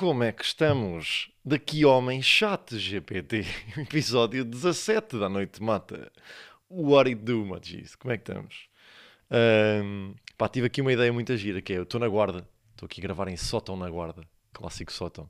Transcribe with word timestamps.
Como 0.00 0.24
é 0.24 0.32
que 0.32 0.42
estamos? 0.42 1.30
Daqui 1.44 1.84
homem 1.84 2.22
chat 2.22 2.74
GPT, 2.74 3.44
episódio 3.76 4.46
17 4.46 5.18
da 5.18 5.28
Noite 5.28 5.62
Mata. 5.62 6.10
What 6.70 7.10
it 7.10 7.22
do, 7.22 7.44
Magis? 7.44 7.96
Como 7.96 8.10
é 8.10 8.16
que 8.16 8.22
estamos? 8.22 8.70
Ahm, 9.30 10.14
pá, 10.38 10.48
tive 10.48 10.68
aqui 10.68 10.80
uma 10.80 10.90
ideia 10.90 11.12
muito 11.12 11.36
gira, 11.36 11.60
que 11.60 11.74
é, 11.74 11.76
eu 11.76 11.82
estou 11.82 12.00
na 12.00 12.08
guarda, 12.08 12.48
estou 12.70 12.86
aqui 12.86 12.98
a 12.98 13.02
gravar 13.02 13.28
em 13.28 13.36
sótão 13.36 13.76
na 13.76 13.90
guarda, 13.90 14.22
clássico 14.54 14.90
sótão, 14.90 15.28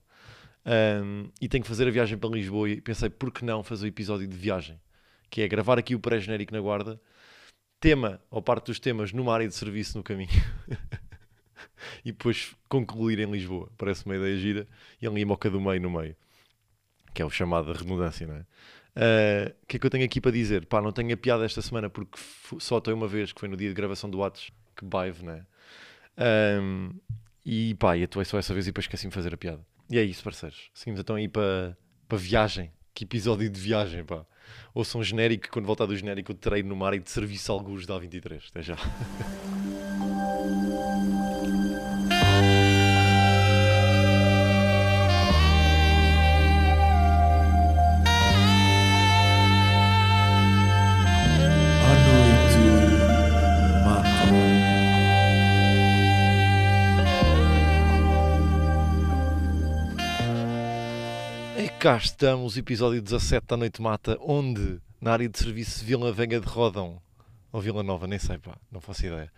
Ahm, 0.64 1.30
e 1.40 1.48
tenho 1.48 1.64
que 1.64 1.68
fazer 1.68 1.88
a 1.88 1.90
viagem 1.90 2.16
para 2.16 2.30
Lisboa 2.30 2.70
e 2.70 2.80
pensei, 2.80 3.10
por 3.10 3.32
que 3.32 3.44
não 3.44 3.64
fazer 3.64 3.86
o 3.86 3.88
episódio 3.88 4.28
de 4.28 4.36
viagem? 4.36 4.80
Que 5.28 5.42
é 5.42 5.48
gravar 5.48 5.80
aqui 5.80 5.96
o 5.96 5.98
pré-genérico 5.98 6.54
na 6.54 6.60
guarda, 6.60 7.00
tema, 7.80 8.22
ou 8.30 8.40
parte 8.40 8.66
dos 8.66 8.78
temas, 8.78 9.12
numa 9.12 9.34
área 9.34 9.48
de 9.48 9.54
serviço 9.56 9.98
no 9.98 10.04
caminho. 10.04 10.30
e 12.04 12.12
depois 12.12 12.54
concluir 12.68 13.18
em 13.18 13.30
Lisboa. 13.30 13.70
Parece 13.76 14.04
uma 14.06 14.16
ideia 14.16 14.36
gira. 14.36 14.68
E 15.00 15.06
ali 15.06 15.24
Moca 15.24 15.50
do 15.50 15.60
Meio, 15.60 15.80
no 15.80 15.90
meio. 15.90 16.16
Que 17.14 17.22
é 17.22 17.24
o 17.24 17.30
chamado 17.30 17.72
redundância, 17.72 18.26
não 18.26 18.36
é? 18.36 18.46
Ah, 18.96 19.52
O 19.62 19.66
que 19.66 19.76
é 19.76 19.80
que 19.80 19.86
eu 19.86 19.90
tenho 19.90 20.04
aqui 20.04 20.20
para 20.20 20.32
dizer? 20.32 20.66
Pá, 20.66 20.80
não 20.80 20.92
tenho 20.92 21.12
a 21.12 21.16
piada 21.16 21.44
esta 21.44 21.62
semana 21.62 21.88
porque 21.90 22.18
só 22.58 22.78
estou 22.78 22.94
uma 22.94 23.08
vez, 23.08 23.32
que 23.32 23.40
foi 23.40 23.48
no 23.48 23.56
dia 23.56 23.68
de 23.68 23.74
gravação 23.74 24.08
do 24.10 24.22
Atos. 24.22 24.50
Que 24.76 24.84
baive, 24.84 25.24
não 25.24 25.32
é? 25.32 25.46
Ahm, 26.16 26.90
e 27.44 27.74
pá, 27.74 27.96
e 27.96 28.04
atuei 28.04 28.24
só 28.24 28.38
essa 28.38 28.52
vez 28.54 28.66
e 28.66 28.70
depois 28.70 28.84
esqueci-me 28.84 29.10
de 29.10 29.14
fazer 29.14 29.34
a 29.34 29.36
piada. 29.36 29.64
E 29.88 29.98
é 29.98 30.02
isso, 30.02 30.22
parceiros. 30.22 30.70
Seguimos 30.72 31.00
então 31.00 31.16
aí 31.16 31.28
para, 31.28 31.76
para 32.08 32.18
viagem. 32.18 32.72
Que 32.94 33.04
episódio 33.04 33.48
de 33.48 33.60
viagem, 33.60 34.04
pá. 34.04 34.24
Ouçam 34.74 35.00
um 35.00 35.04
genérico, 35.04 35.48
quando 35.50 35.66
voltar 35.66 35.86
do 35.86 35.96
genérico, 35.96 36.32
eu 36.32 36.36
terei 36.36 36.62
numa 36.62 36.86
área 36.86 36.98
de 37.00 37.10
serviço 37.10 37.50
alguns 37.52 37.86
da 37.86 37.98
A23. 37.98 38.48
Até 38.50 38.62
já. 38.62 38.76
E 61.62 61.68
cá 61.68 61.98
estamos, 61.98 62.56
episódio 62.56 63.02
17 63.02 63.46
da 63.46 63.54
Noite 63.54 63.82
Mata, 63.82 64.16
onde, 64.22 64.80
na 64.98 65.12
área 65.12 65.28
de 65.28 65.38
serviço 65.38 65.84
Vila 65.84 66.10
Vega 66.10 66.40
de 66.40 66.46
Rodão, 66.46 67.02
ou 67.52 67.60
Vila 67.60 67.82
Nova, 67.82 68.06
nem 68.06 68.18
sei 68.18 68.38
pá, 68.38 68.56
não 68.72 68.80
faço 68.80 69.04
ideia. 69.04 69.30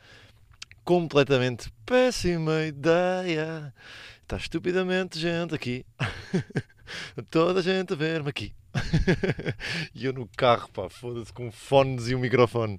Completamente 0.85 1.69
péssima 1.85 2.63
ideia. 2.63 3.75
Está 4.23 4.37
estupidamente 4.37 5.19
gente 5.19 5.53
aqui. 5.53 5.85
Toda 7.29 7.59
a 7.59 7.63
gente 7.63 7.93
a 7.93 7.97
ver-me 7.97 8.29
aqui. 8.29 8.55
e 9.93 10.05
eu 10.05 10.13
no 10.13 10.29
carro, 10.37 10.69
pá, 10.71 10.89
foda-se, 10.89 11.33
com 11.33 11.51
fones 11.51 12.07
e 12.07 12.15
um 12.15 12.21
microfone. 12.21 12.79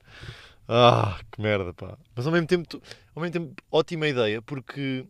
Ah, 0.69 1.19
que 1.29 1.41
merda, 1.41 1.73
pá. 1.73 1.97
Mas 2.15 2.25
ao 2.25 2.31
mesmo 2.31 2.47
tempo, 2.47 2.81
ao 3.13 3.21
mesmo 3.21 3.33
tempo 3.33 3.61
ótima 3.69 4.07
ideia, 4.07 4.41
porque 4.41 5.05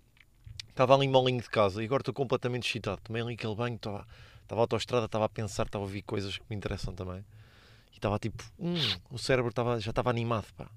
estava 0.73 0.95
ali 0.95 1.07
molinho 1.07 1.41
de 1.41 1.49
casa 1.49 1.81
e 1.81 1.85
agora 1.85 2.01
estou 2.01 2.13
completamente 2.13 2.67
excitado. 2.67 2.99
Tomei 3.03 3.21
ali 3.21 3.33
aquele 3.35 3.55
banho, 3.55 3.75
estava, 3.75 4.05
estava 4.41 4.61
à 4.61 4.63
autostrada, 4.63 5.05
estava 5.05 5.25
a 5.25 5.29
pensar, 5.29 5.65
estava 5.65 5.83
a 5.83 5.87
ouvir 5.87 6.01
coisas 6.01 6.37
que 6.37 6.43
me 6.49 6.55
interessam 6.55 6.93
também. 6.93 7.23
E 7.91 7.95
estava 7.95 8.17
tipo, 8.19 8.43
hum, 8.59 8.75
o 9.09 9.17
cérebro 9.17 9.49
estava, 9.49 9.79
já 9.79 9.91
estava 9.91 10.09
animado, 10.09 10.47
pá. 10.57 10.69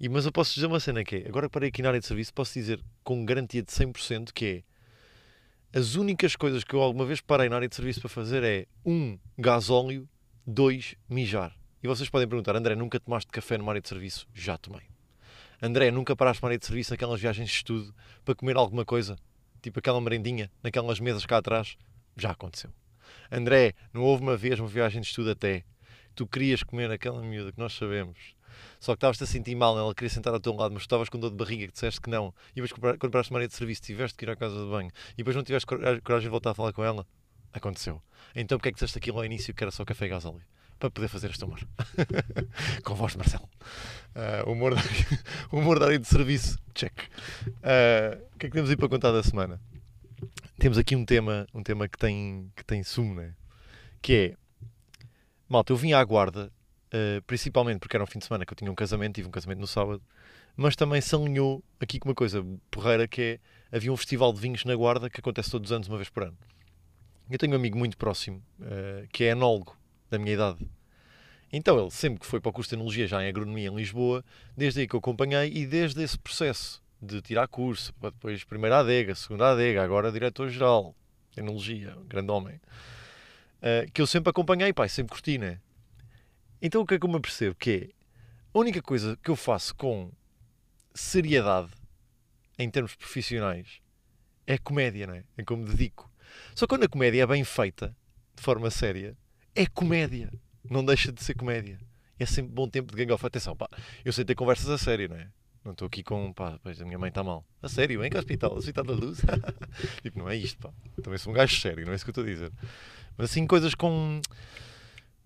E, 0.00 0.08
mas 0.08 0.24
eu 0.24 0.32
posso 0.32 0.54
dizer 0.54 0.66
uma 0.66 0.80
cena 0.80 1.04
que 1.04 1.16
é, 1.16 1.28
agora 1.28 1.48
que 1.48 1.52
parei 1.52 1.68
aqui 1.68 1.82
na 1.82 1.88
área 1.88 2.00
de 2.00 2.06
serviço, 2.06 2.32
posso 2.32 2.54
dizer 2.54 2.80
com 3.04 3.24
garantia 3.24 3.62
de 3.62 3.70
100% 3.70 4.32
que 4.32 4.64
é, 5.72 5.78
as 5.78 5.94
únicas 5.94 6.36
coisas 6.36 6.64
que 6.64 6.74
eu 6.74 6.82
alguma 6.82 7.04
vez 7.04 7.20
parei 7.20 7.48
na 7.48 7.56
área 7.56 7.68
de 7.68 7.74
serviço 7.74 8.00
para 8.00 8.08
fazer 8.08 8.42
é, 8.44 8.66
um, 8.84 9.18
gasóleo, 9.38 10.08
dois, 10.46 10.96
mijar. 11.08 11.56
E 11.82 11.88
vocês 11.88 12.08
podem 12.08 12.28
perguntar, 12.28 12.54
André, 12.54 12.76
nunca 12.76 13.00
tomaste 13.00 13.30
café 13.30 13.58
numa 13.58 13.72
área 13.72 13.80
de 13.80 13.88
serviço? 13.88 14.28
Já 14.32 14.56
tomei. 14.56 14.91
André, 15.64 15.92
nunca 15.92 16.16
paraste 16.16 16.42
numa 16.42 16.48
área 16.48 16.58
de 16.58 16.66
serviço 16.66 16.90
naquelas 16.90 17.20
viagens 17.20 17.48
de 17.48 17.54
estudo 17.54 17.94
para 18.24 18.34
comer 18.34 18.56
alguma 18.56 18.84
coisa? 18.84 19.16
Tipo 19.62 19.78
aquela 19.78 20.00
merendinha 20.00 20.50
naquelas 20.60 20.98
mesas 20.98 21.24
cá 21.24 21.36
atrás? 21.36 21.76
Já 22.16 22.32
aconteceu. 22.32 22.70
André, 23.30 23.72
não 23.94 24.02
houve 24.02 24.24
uma 24.24 24.36
vez 24.36 24.58
uma 24.58 24.66
viagem 24.66 25.00
de 25.00 25.06
estudo 25.06 25.30
até 25.30 25.62
tu 26.16 26.26
querias 26.26 26.64
comer 26.64 26.90
aquela 26.90 27.22
miúda 27.22 27.52
que 27.52 27.60
nós 27.60 27.74
sabemos, 27.74 28.18
só 28.80 28.92
que 28.94 28.96
estavas-te 28.96 29.22
a 29.22 29.26
sentir 29.26 29.54
mal, 29.54 29.78
ela 29.78 29.94
queria 29.94 30.10
sentar 30.10 30.34
ao 30.34 30.40
teu 30.40 30.52
lado, 30.52 30.74
mas 30.74 30.82
estavas 30.82 31.08
com 31.08 31.16
dor 31.16 31.30
de 31.30 31.36
barriga 31.36 31.68
que 31.68 31.72
disseste 31.72 32.00
que 32.00 32.10
não, 32.10 32.34
e 32.50 32.56
depois 32.56 32.72
compra- 32.72 32.98
quando 32.98 33.12
paraste 33.12 33.32
uma 33.32 33.38
área 33.38 33.48
de 33.48 33.54
serviço 33.54 33.82
tiveste 33.82 34.18
que 34.18 34.24
ir 34.24 34.30
à 34.30 34.36
casa 34.36 34.56
de 34.56 34.68
banho, 34.68 34.90
e 35.12 35.18
depois 35.18 35.36
não 35.36 35.44
tiveste 35.44 35.64
cor- 35.64 35.78
coragem 36.02 36.26
de 36.26 36.30
voltar 36.30 36.50
a 36.50 36.54
falar 36.54 36.72
com 36.72 36.82
ela? 36.84 37.06
Aconteceu. 37.52 38.02
Então 38.34 38.58
porque 38.58 38.70
é 38.70 38.72
que 38.72 38.76
disseste 38.76 38.98
aquilo 38.98 39.18
ao 39.18 39.24
início 39.24 39.54
que 39.54 39.62
era 39.62 39.70
só 39.70 39.84
café 39.84 40.06
e 40.06 40.08
gasóleo? 40.08 40.42
Para 40.82 40.90
poder 40.90 41.06
fazer 41.06 41.30
este 41.30 41.44
humor. 41.44 41.60
com 42.82 42.96
voz 42.96 43.12
de 43.12 43.18
Marcelo. 43.18 43.48
Ah, 44.16 44.42
humor, 44.50 44.74
da, 44.74 44.80
humor 45.56 45.78
da 45.78 45.86
área 45.86 45.98
de 46.00 46.08
serviço. 46.08 46.58
Check. 46.74 46.92
Ah, 47.62 48.18
o 48.34 48.36
que 48.36 48.46
é 48.46 48.48
que 48.48 48.54
temos 48.56 48.68
aí 48.68 48.76
para 48.76 48.88
contar 48.88 49.12
da 49.12 49.22
semana? 49.22 49.60
Temos 50.58 50.76
aqui 50.78 50.96
um 50.96 51.04
tema, 51.04 51.46
um 51.54 51.62
tema 51.62 51.86
que 51.86 51.96
tem, 51.96 52.50
que 52.56 52.64
tem 52.64 52.82
sumo, 52.82 53.14
né? 53.14 53.32
Que 54.02 54.12
é, 54.12 54.36
malta, 55.48 55.72
eu 55.72 55.76
vim 55.76 55.92
à 55.92 56.02
guarda, 56.02 56.52
ah, 56.92 57.22
principalmente 57.28 57.78
porque 57.78 57.96
era 57.96 58.02
um 58.02 58.08
fim 58.08 58.18
de 58.18 58.24
semana 58.24 58.44
que 58.44 58.52
eu 58.52 58.56
tinha 58.56 58.72
um 58.72 58.74
casamento, 58.74 59.14
tive 59.14 59.28
um 59.28 59.30
casamento 59.30 59.60
no 59.60 59.68
sábado, 59.68 60.02
mas 60.56 60.74
também 60.74 61.00
se 61.00 61.14
alinhou 61.14 61.62
aqui 61.78 62.00
com 62.00 62.08
uma 62.08 62.14
coisa 62.16 62.44
porreira 62.72 63.06
que 63.06 63.38
é, 63.70 63.76
havia 63.76 63.92
um 63.92 63.96
festival 63.96 64.32
de 64.32 64.40
vinhos 64.40 64.64
na 64.64 64.74
guarda 64.74 65.08
que 65.08 65.20
acontece 65.20 65.48
todos 65.48 65.70
os 65.70 65.72
anos, 65.72 65.86
uma 65.86 65.96
vez 65.96 66.10
por 66.10 66.24
ano. 66.24 66.36
Eu 67.30 67.38
tenho 67.38 67.52
um 67.52 67.56
amigo 67.56 67.78
muito 67.78 67.96
próximo, 67.96 68.42
ah, 68.60 69.06
que 69.12 69.22
é 69.22 69.28
enólogo, 69.28 69.80
da 70.12 70.18
minha 70.18 70.34
idade. 70.34 70.68
Então 71.52 71.78
ele 71.78 71.90
sempre 71.90 72.20
que 72.20 72.26
foi 72.26 72.40
para 72.40 72.50
o 72.50 72.52
curso 72.52 72.70
de 72.70 72.76
enologia, 72.76 73.06
já 73.06 73.22
em 73.22 73.28
agronomia 73.28 73.68
em 73.68 73.74
Lisboa, 73.74 74.24
desde 74.56 74.80
aí 74.80 74.88
que 74.88 74.94
eu 74.94 75.00
acompanhei 75.00 75.50
e 75.52 75.66
desde 75.66 76.02
esse 76.02 76.18
processo 76.18 76.82
de 77.00 77.20
tirar 77.20 77.48
curso, 77.48 77.92
para 77.94 78.10
depois 78.10 78.44
primeira 78.44 78.78
adega, 78.78 79.14
segunda 79.14 79.52
adega, 79.52 79.82
agora 79.82 80.12
diretor-geral 80.12 80.94
um 81.38 82.04
grande 82.06 82.30
homem, 82.30 82.60
eh, 83.62 83.86
que 83.92 84.02
eu 84.02 84.06
sempre 84.06 84.28
acompanhei, 84.28 84.70
pai, 84.72 84.88
sempre 84.88 85.12
curti, 85.12 85.38
né? 85.38 85.60
Então 86.60 86.82
o 86.82 86.86
que 86.86 86.94
é 86.94 86.98
que 86.98 87.06
eu 87.06 87.08
me 87.08 87.16
apercebo? 87.16 87.54
Que 87.54 87.70
é, 87.70 87.88
a 88.54 88.58
única 88.58 88.82
coisa 88.82 89.18
que 89.22 89.30
eu 89.30 89.36
faço 89.36 89.74
com 89.74 90.12
seriedade, 90.94 91.70
em 92.58 92.68
termos 92.68 92.94
profissionais, 92.94 93.80
é 94.46 94.58
comédia, 94.58 95.06
né? 95.06 95.24
É 95.38 95.42
como 95.42 95.64
dedico. 95.64 96.10
Só 96.54 96.66
que 96.66 96.68
quando 96.68 96.84
a 96.84 96.88
comédia 96.88 97.22
é 97.22 97.26
bem 97.26 97.44
feita, 97.44 97.96
de 98.36 98.42
forma 98.42 98.70
séria, 98.70 99.16
é 99.54 99.66
comédia. 99.66 100.32
Não 100.68 100.84
deixa 100.84 101.12
de 101.12 101.22
ser 101.22 101.34
comédia. 101.34 101.78
É 102.18 102.26
sempre 102.26 102.52
bom 102.52 102.68
tempo 102.68 102.90
de 102.90 102.96
gang 102.96 103.12
off. 103.12 103.26
Atenção, 103.26 103.56
pá, 103.56 103.68
eu 104.04 104.12
sei 104.12 104.24
ter 104.24 104.34
conversas 104.34 104.68
a 104.68 104.78
sério, 104.78 105.08
não 105.08 105.16
é? 105.16 105.28
Não 105.64 105.72
estou 105.72 105.86
aqui 105.86 106.02
com, 106.02 106.32
pá, 106.32 106.58
pois 106.62 106.80
a 106.80 106.84
minha 106.84 106.98
mãe 106.98 107.08
está 107.08 107.22
mal. 107.22 107.44
A 107.62 107.68
sério, 107.68 108.00
vem 108.00 108.10
que 108.10 108.18
hospital, 108.18 108.54
hospital 108.54 108.84
da 108.84 108.94
luz. 108.94 109.20
tipo, 110.02 110.18
não 110.18 110.28
é 110.28 110.36
isto, 110.36 110.58
pá. 110.58 110.72
Também 111.02 111.18
sou 111.18 111.32
um 111.32 111.36
gajo 111.36 111.60
sério, 111.60 111.84
não 111.84 111.92
é 111.92 111.96
isso 111.96 112.04
que 112.04 112.10
eu 112.10 112.12
estou 112.12 112.24
a 112.24 112.26
dizer. 112.26 112.52
Mas 113.16 113.30
assim, 113.30 113.46
coisas 113.46 113.74
com, 113.74 114.20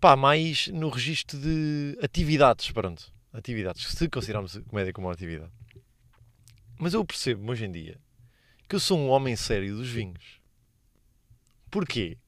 pá, 0.00 0.14
mais 0.14 0.68
no 0.68 0.88
registro 0.90 1.38
de 1.38 1.98
atividades, 2.02 2.70
pronto. 2.70 3.12
Atividades, 3.32 3.86
se 3.86 4.08
considerarmos 4.08 4.56
a 4.56 4.62
comédia 4.62 4.92
como 4.92 5.06
uma 5.06 5.12
atividade. 5.12 5.52
Mas 6.78 6.94
eu 6.94 7.04
percebo 7.04 7.50
hoje 7.50 7.64
em 7.64 7.72
dia 7.72 7.98
que 8.68 8.74
eu 8.76 8.80
sou 8.80 8.98
um 8.98 9.08
homem 9.08 9.36
sério 9.36 9.76
dos 9.76 9.88
vinhos. 9.88 10.40
Porquê? 11.70 12.18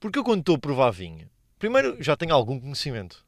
Porque 0.00 0.18
eu 0.18 0.24
quando 0.24 0.40
estou 0.40 0.56
a 0.56 0.58
provar 0.58 0.90
vinho, 0.90 1.28
primeiro 1.58 1.96
já 2.02 2.16
tenho 2.16 2.34
algum 2.34 2.58
conhecimento. 2.60 3.24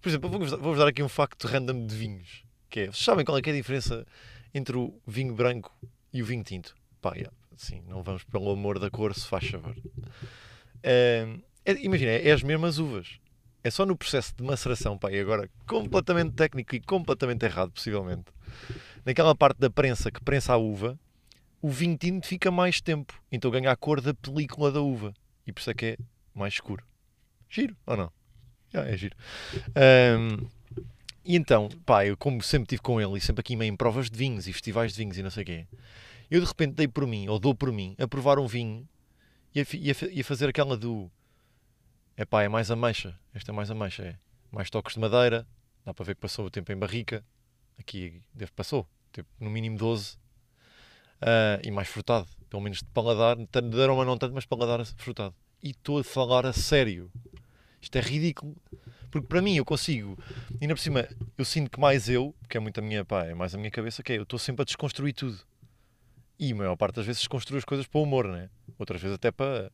Por 0.00 0.08
exemplo, 0.08 0.28
vou-vos 0.30 0.78
dar- 0.78 0.88
aqui 0.88 1.02
um 1.02 1.08
facto 1.08 1.46
random 1.46 1.86
de 1.86 1.94
vinhos. 1.94 2.42
Que 2.68 2.80
é, 2.80 2.84
vocês 2.86 2.98
sabem 3.04 3.24
qual 3.24 3.38
é, 3.38 3.42
que 3.42 3.50
é 3.50 3.52
a 3.52 3.56
diferença 3.56 4.06
entre 4.54 4.76
o 4.76 4.94
vinho 5.06 5.34
branco 5.34 5.74
e 6.12 6.22
o 6.22 6.24
vinho 6.26 6.42
tinto? 6.42 6.74
Pá, 7.00 7.12
yeah, 7.14 7.32
sim, 7.56 7.82
não 7.88 8.02
vamos 8.02 8.24
pelo 8.24 8.50
amor 8.50 8.78
da 8.78 8.90
cor, 8.90 9.14
se 9.14 9.26
faz 9.26 9.46
favor. 9.48 9.76
Ahm, 10.84 11.40
é- 11.64 11.84
imagina, 11.84 12.10
é, 12.12 12.28
é 12.28 12.32
as 12.32 12.42
mesmas 12.42 12.78
uvas. 12.78 13.18
É 13.64 13.70
só 13.70 13.86
no 13.86 13.96
processo 13.96 14.34
de 14.36 14.42
maceração, 14.42 14.98
pá, 14.98 15.10
e 15.12 15.20
agora 15.20 15.48
completamente 15.66 16.32
técnico 16.34 16.74
e 16.74 16.80
completamente 16.80 17.44
errado, 17.44 17.70
possivelmente. 17.70 18.24
Naquela 19.04 19.34
parte 19.34 19.58
da 19.58 19.70
prensa 19.70 20.10
que 20.10 20.22
prensa 20.22 20.52
a 20.52 20.56
uva, 20.56 20.98
o 21.60 21.70
vinho 21.70 21.96
tinto 21.96 22.26
fica 22.26 22.50
mais 22.50 22.80
tempo. 22.80 23.14
Então 23.30 23.50
ganha 23.50 23.70
a 23.70 23.76
cor 23.76 24.00
da 24.00 24.12
película 24.12 24.72
da 24.72 24.80
uva. 24.80 25.14
E 25.46 25.52
por 25.52 25.60
isso 25.60 25.70
é 25.70 25.74
que 25.74 25.86
é 25.86 25.98
mais 26.34 26.54
escuro. 26.54 26.84
Giro, 27.48 27.76
ou 27.86 27.96
não? 27.96 28.12
Já, 28.72 28.84
é 28.86 28.96
giro. 28.96 29.16
Ahm, 29.74 30.46
e 31.24 31.36
então, 31.36 31.68
pá, 31.84 32.04
eu 32.06 32.16
como 32.16 32.42
sempre 32.42 32.64
estive 32.64 32.82
com 32.82 33.00
ele 33.00 33.18
e 33.18 33.20
sempre 33.20 33.40
aqui 33.40 33.54
meio 33.54 33.72
em 33.72 33.76
provas 33.76 34.10
de 34.10 34.18
vinhos 34.18 34.48
e 34.48 34.52
festivais 34.52 34.92
de 34.92 34.98
vinhos 34.98 35.16
e 35.18 35.22
não 35.22 35.30
sei 35.30 35.42
o 35.42 35.46
quê, 35.46 35.66
eu 36.30 36.40
de 36.40 36.46
repente 36.46 36.74
dei 36.74 36.88
por 36.88 37.06
mim, 37.06 37.28
ou 37.28 37.38
dou 37.38 37.54
por 37.54 37.70
mim, 37.70 37.94
a 37.98 38.08
provar 38.08 38.38
um 38.38 38.46
vinho 38.46 38.88
e 39.54 39.60
a, 39.60 39.64
e 39.72 39.90
a 39.90 39.94
e 40.10 40.20
a 40.20 40.24
fazer 40.24 40.48
aquela 40.48 40.76
do 40.76 41.10
é 42.16 42.24
pá, 42.24 42.42
é 42.42 42.48
mais 42.48 42.70
ameixa, 42.70 43.18
esta 43.34 43.52
é 43.52 43.54
mais 43.54 43.70
ameixa, 43.70 44.02
é 44.02 44.16
mais 44.50 44.68
toques 44.68 44.94
de 44.94 45.00
madeira, 45.00 45.46
dá 45.84 45.94
para 45.94 46.04
ver 46.04 46.14
que 46.14 46.20
passou 46.20 46.46
o 46.46 46.50
tempo 46.50 46.72
em 46.72 46.76
barrica, 46.76 47.24
aqui 47.78 48.22
deve 48.34 48.50
passou, 48.52 48.88
tipo, 49.12 49.28
no 49.38 49.50
mínimo 49.50 49.78
12, 49.78 50.16
ah, 51.20 51.60
e 51.62 51.70
mais 51.70 51.88
frutado, 51.88 52.26
Pelo 52.52 52.60
menos 52.60 52.80
de 52.80 52.84
paladar, 52.84 53.38
tanto 53.50 53.70
de 53.70 53.82
aroma 53.82 54.04
não 54.04 54.18
tanto, 54.18 54.34
mas 54.34 54.44
paladar 54.44 54.84
frutado. 54.84 55.34
E 55.62 55.70
estou 55.70 55.98
a 55.98 56.04
falar 56.04 56.44
a 56.44 56.52
sério. 56.52 57.10
Isto 57.80 57.96
é 57.96 58.02
ridículo. 58.02 58.54
Porque 59.10 59.26
para 59.26 59.40
mim 59.40 59.56
eu 59.56 59.64
consigo, 59.64 60.18
e 60.50 60.58
ainda 60.60 60.74
por 60.74 60.80
cima, 60.82 61.08
eu 61.38 61.46
sinto 61.46 61.70
que 61.70 61.80
mais 61.80 62.10
eu, 62.10 62.34
que 62.50 62.58
é 62.58 62.60
muito 62.60 62.78
a 62.78 62.82
minha, 62.82 63.06
pá, 63.06 63.24
é 63.24 63.32
mais 63.32 63.54
a 63.54 63.58
minha 63.58 63.70
cabeça, 63.70 64.02
que 64.02 64.12
é 64.12 64.18
eu 64.18 64.24
estou 64.24 64.38
sempre 64.38 64.60
a 64.60 64.64
desconstruir 64.66 65.14
tudo. 65.14 65.38
E 66.38 66.52
a 66.52 66.54
maior 66.54 66.76
parte 66.76 66.96
das 66.96 67.06
vezes 67.06 67.22
desconstruo 67.22 67.56
as 67.56 67.64
coisas 67.64 67.86
para 67.86 67.98
o 67.98 68.02
humor, 68.02 68.28
né? 68.28 68.50
Outras 68.78 69.00
vezes 69.00 69.14
até 69.14 69.30
para, 69.30 69.72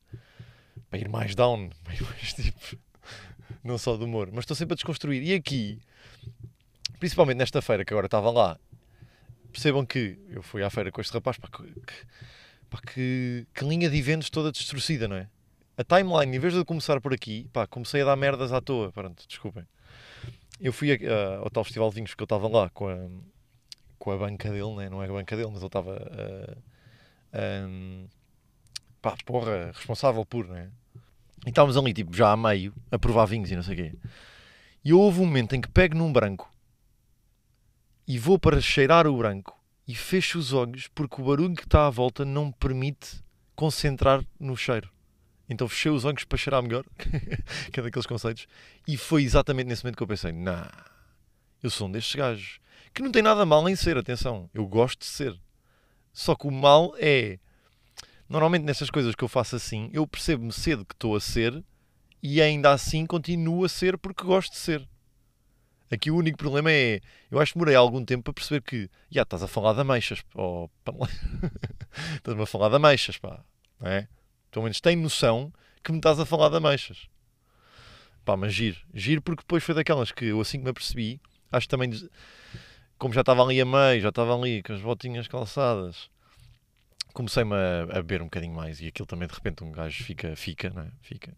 para 0.89 1.01
ir 1.01 1.09
mais 1.09 1.35
down, 1.35 1.71
para 1.83 1.95
ir 1.97 2.03
mais 2.05 2.33
tipo, 2.33 2.79
não 3.65 3.77
só 3.77 3.97
do 3.97 4.05
humor, 4.05 4.29
mas 4.33 4.45
estou 4.45 4.57
sempre 4.57 4.75
a 4.75 4.77
desconstruir. 4.77 5.21
E 5.21 5.35
aqui, 5.35 5.81
principalmente 7.01 7.39
nesta 7.39 7.61
feira 7.61 7.85
que 7.85 7.93
agora 7.93 8.07
estava 8.07 8.31
lá, 8.31 8.57
percebam 9.51 9.85
que 9.85 10.17
eu 10.29 10.45
fui 10.45 10.63
à 10.63 10.71
feira 10.71 10.93
com 10.93 11.01
este 11.01 11.13
rapaz, 11.13 11.39
pá, 11.39 11.49
que, 11.49 11.65
que, 11.65 12.07
pá, 12.71 12.79
que, 12.81 13.47
que 13.55 13.65
linha 13.65 13.89
de 13.91 13.97
eventos 13.97 14.31
toda 14.31 14.53
destruída, 14.53 15.09
não 15.09 15.17
é? 15.17 15.29
A 15.77 15.85
timeline, 15.85 16.37
em 16.37 16.41
vez 16.41 16.53
de 16.53 16.59
eu 16.61 16.65
começar 16.65 17.01
por 17.01 17.13
aqui, 17.15 17.49
pá, 17.53 17.67
comecei 17.67 18.03
a 18.03 18.05
dar 18.05 18.17
merdas 18.17 18.53
à 18.53 18.61
toa, 18.61 18.91
pronto, 18.93 19.25
desculpem. 19.29 19.65
Eu 20.61 20.73
fui 20.73 20.91
a- 20.93 20.97
a- 20.97 21.37
ao 21.39 21.51
tal 21.51 21.63
festival 21.65 21.89
de 21.91 21.97
vinhos 21.97 22.15
que 22.15 22.23
eu 22.23 22.25
estava 22.25 22.49
lá 22.49 22.69
com 22.71 22.89
a, 22.89 22.97
com 23.99 24.11
a 24.11 24.17
banca 24.17 24.51
dele, 24.51 24.75
né? 24.77 24.89
não 24.89 25.03
é 25.03 25.07
a 25.09 25.13
banca 25.13 25.37
dele, 25.37 25.49
mas 25.53 25.59
ele 25.59 25.67
estava 25.67 25.95
a, 27.33 27.69
pá, 29.01 29.17
porra, 29.25 29.71
responsável 29.75 30.25
por, 30.25 30.47
né? 30.49 30.71
E 31.47 31.51
estávamos 31.51 31.77
ali, 31.77 31.93
tipo, 31.95 32.15
já 32.17 32.33
a 32.33 32.37
meio, 32.37 32.75
a 32.91 32.99
provar 32.99 33.27
vinhos 33.27 33.51
e 33.51 33.57
não 33.57 33.63
sei 33.63 33.75
o 33.75 33.77
quê. 33.77 33.95
E 34.85 34.93
houve 34.93 35.21
um 35.21 35.27
momento 35.27 35.55
em 35.55 35.61
que 35.61 35.69
pego 35.69 35.97
num 35.97 36.13
branco 36.13 36.51
e 38.07 38.19
vou 38.19 38.39
para 38.39 38.61
cheirar 38.61 39.07
o 39.07 39.17
branco 39.17 39.58
e 39.89 39.95
fecho 39.95 40.39
os 40.39 40.53
olhos 40.53 40.87
porque 40.89 41.21
o 41.21 41.25
barulho 41.25 41.57
que 41.57 41.65
está 41.65 41.87
à 41.87 41.91
volta 41.91 42.23
não 42.23 42.47
me 42.47 42.53
permite 42.53 43.25
concentrar 43.57 44.23
no 44.39 44.55
cheiro. 44.55 44.91
Então 45.49 45.67
fechei 45.67 45.91
os 45.91 46.05
olhos 46.05 46.25
para 46.25 46.37
cheirar 46.37 46.63
melhor, 46.63 46.85
que 47.73 47.81
é 47.81 47.83
daqueles 47.83 48.07
conceitos, 48.07 48.47
e 48.87 48.99
foi 48.99 49.23
exatamente 49.23 49.67
nesse 49.67 49.83
momento 49.83 49.97
que 49.97 50.03
eu 50.03 50.07
pensei: 50.07 50.31
nah, 50.31 50.71
eu 51.63 51.71
sou 51.71 51.89
um 51.89 51.91
destes 51.91 52.15
gajos. 52.15 52.61
Que 52.93 53.03
não 53.03 53.11
tem 53.11 53.23
nada 53.23 53.47
mal 53.47 53.67
em 53.69 53.75
ser, 53.75 53.97
atenção, 53.97 54.51
eu 54.53 54.67
gosto 54.67 55.01
de 55.01 55.07
ser. 55.07 55.39
Só 56.13 56.35
que 56.35 56.47
o 56.47 56.51
mal 56.51 56.95
é. 56.99 57.39
Normalmente 58.29 58.65
nessas 58.65 58.91
coisas 58.91 59.15
que 59.15 59.25
eu 59.25 59.29
faço 59.29 59.57
assim, 59.57 59.89
eu 59.91 60.07
percebo-me 60.07 60.53
cedo 60.53 60.85
que 60.85 60.93
estou 60.93 61.17
a 61.17 61.21
ser 61.21 61.65
e 62.23 62.43
ainda 62.43 62.73
assim 62.73 63.07
continuo 63.07 63.65
a 63.65 63.69
ser 63.71 63.97
porque 63.97 64.23
gosto 64.23 64.53
de 64.53 64.59
ser. 64.59 64.87
Aqui 65.91 66.11
o 66.11 66.17
único 66.17 66.37
problema 66.37 66.71
é. 66.71 67.01
Eu 67.31 67.41
acho 67.41 67.53
que 67.53 67.59
demorei 67.59 67.75
algum 67.75 68.05
tempo 68.05 68.25
para 68.25 68.35
perceber 68.35 68.63
que. 68.63 68.91
Já 69.11 69.23
estás 69.23 69.43
a 69.43 69.49
falar 69.49 69.73
de 69.73 69.81
ameixas. 69.81 70.23
Oh, 70.35 70.69
estás-me 72.17 72.43
a 72.43 72.47
falar 72.47 72.69
de 72.69 72.77
ameixas, 72.77 73.17
pá. 73.17 73.43
Não 73.81 73.91
é? 73.91 74.09
Pelo 74.51 74.65
menos 74.65 74.81
tem 74.81 74.97
noção 74.97 75.53
que 75.83 75.93
me 75.93 75.99
estás 75.99 76.21
a 76.21 76.27
falar 76.27 76.51
de 76.51 76.57
ameixas. 76.57 77.09
Pá, 78.25 78.37
mas 78.37 78.53
giro. 78.53 78.77
Giro 78.93 79.23
porque 79.23 79.43
depois 79.43 79.65
foi 79.65 79.75
daquelas 79.75 80.13
que 80.13 80.27
eu 80.27 80.41
assim 80.41 80.59
que 80.59 80.65
me 80.65 80.71
apercebi, 80.71 81.21
acho 81.51 81.67
que 81.67 81.71
também, 81.71 81.91
como 82.99 83.15
já 83.15 83.21
estava 83.21 83.43
ali 83.43 83.59
a 83.61 83.65
meio, 83.65 84.03
já 84.03 84.11
estava 84.11 84.37
ali 84.37 84.63
com 84.63 84.75
as 84.75 84.83
botinhas 84.83 85.27
calçadas, 85.27 86.11
comecei-me 87.15 87.55
a, 87.55 87.83
a 87.85 88.03
beber 88.03 88.21
um 88.21 88.27
bocadinho 88.27 88.55
mais 88.55 88.81
e 88.81 88.87
aquilo 88.89 89.07
também 89.07 89.27
de 89.27 89.35
repente 89.35 89.65
um 89.65 89.73
gajo 89.73 90.05
fica, 90.05 90.37
fica, 90.37 90.69
não 90.71 90.83
é? 90.83 90.91
Fica. 91.01 91.35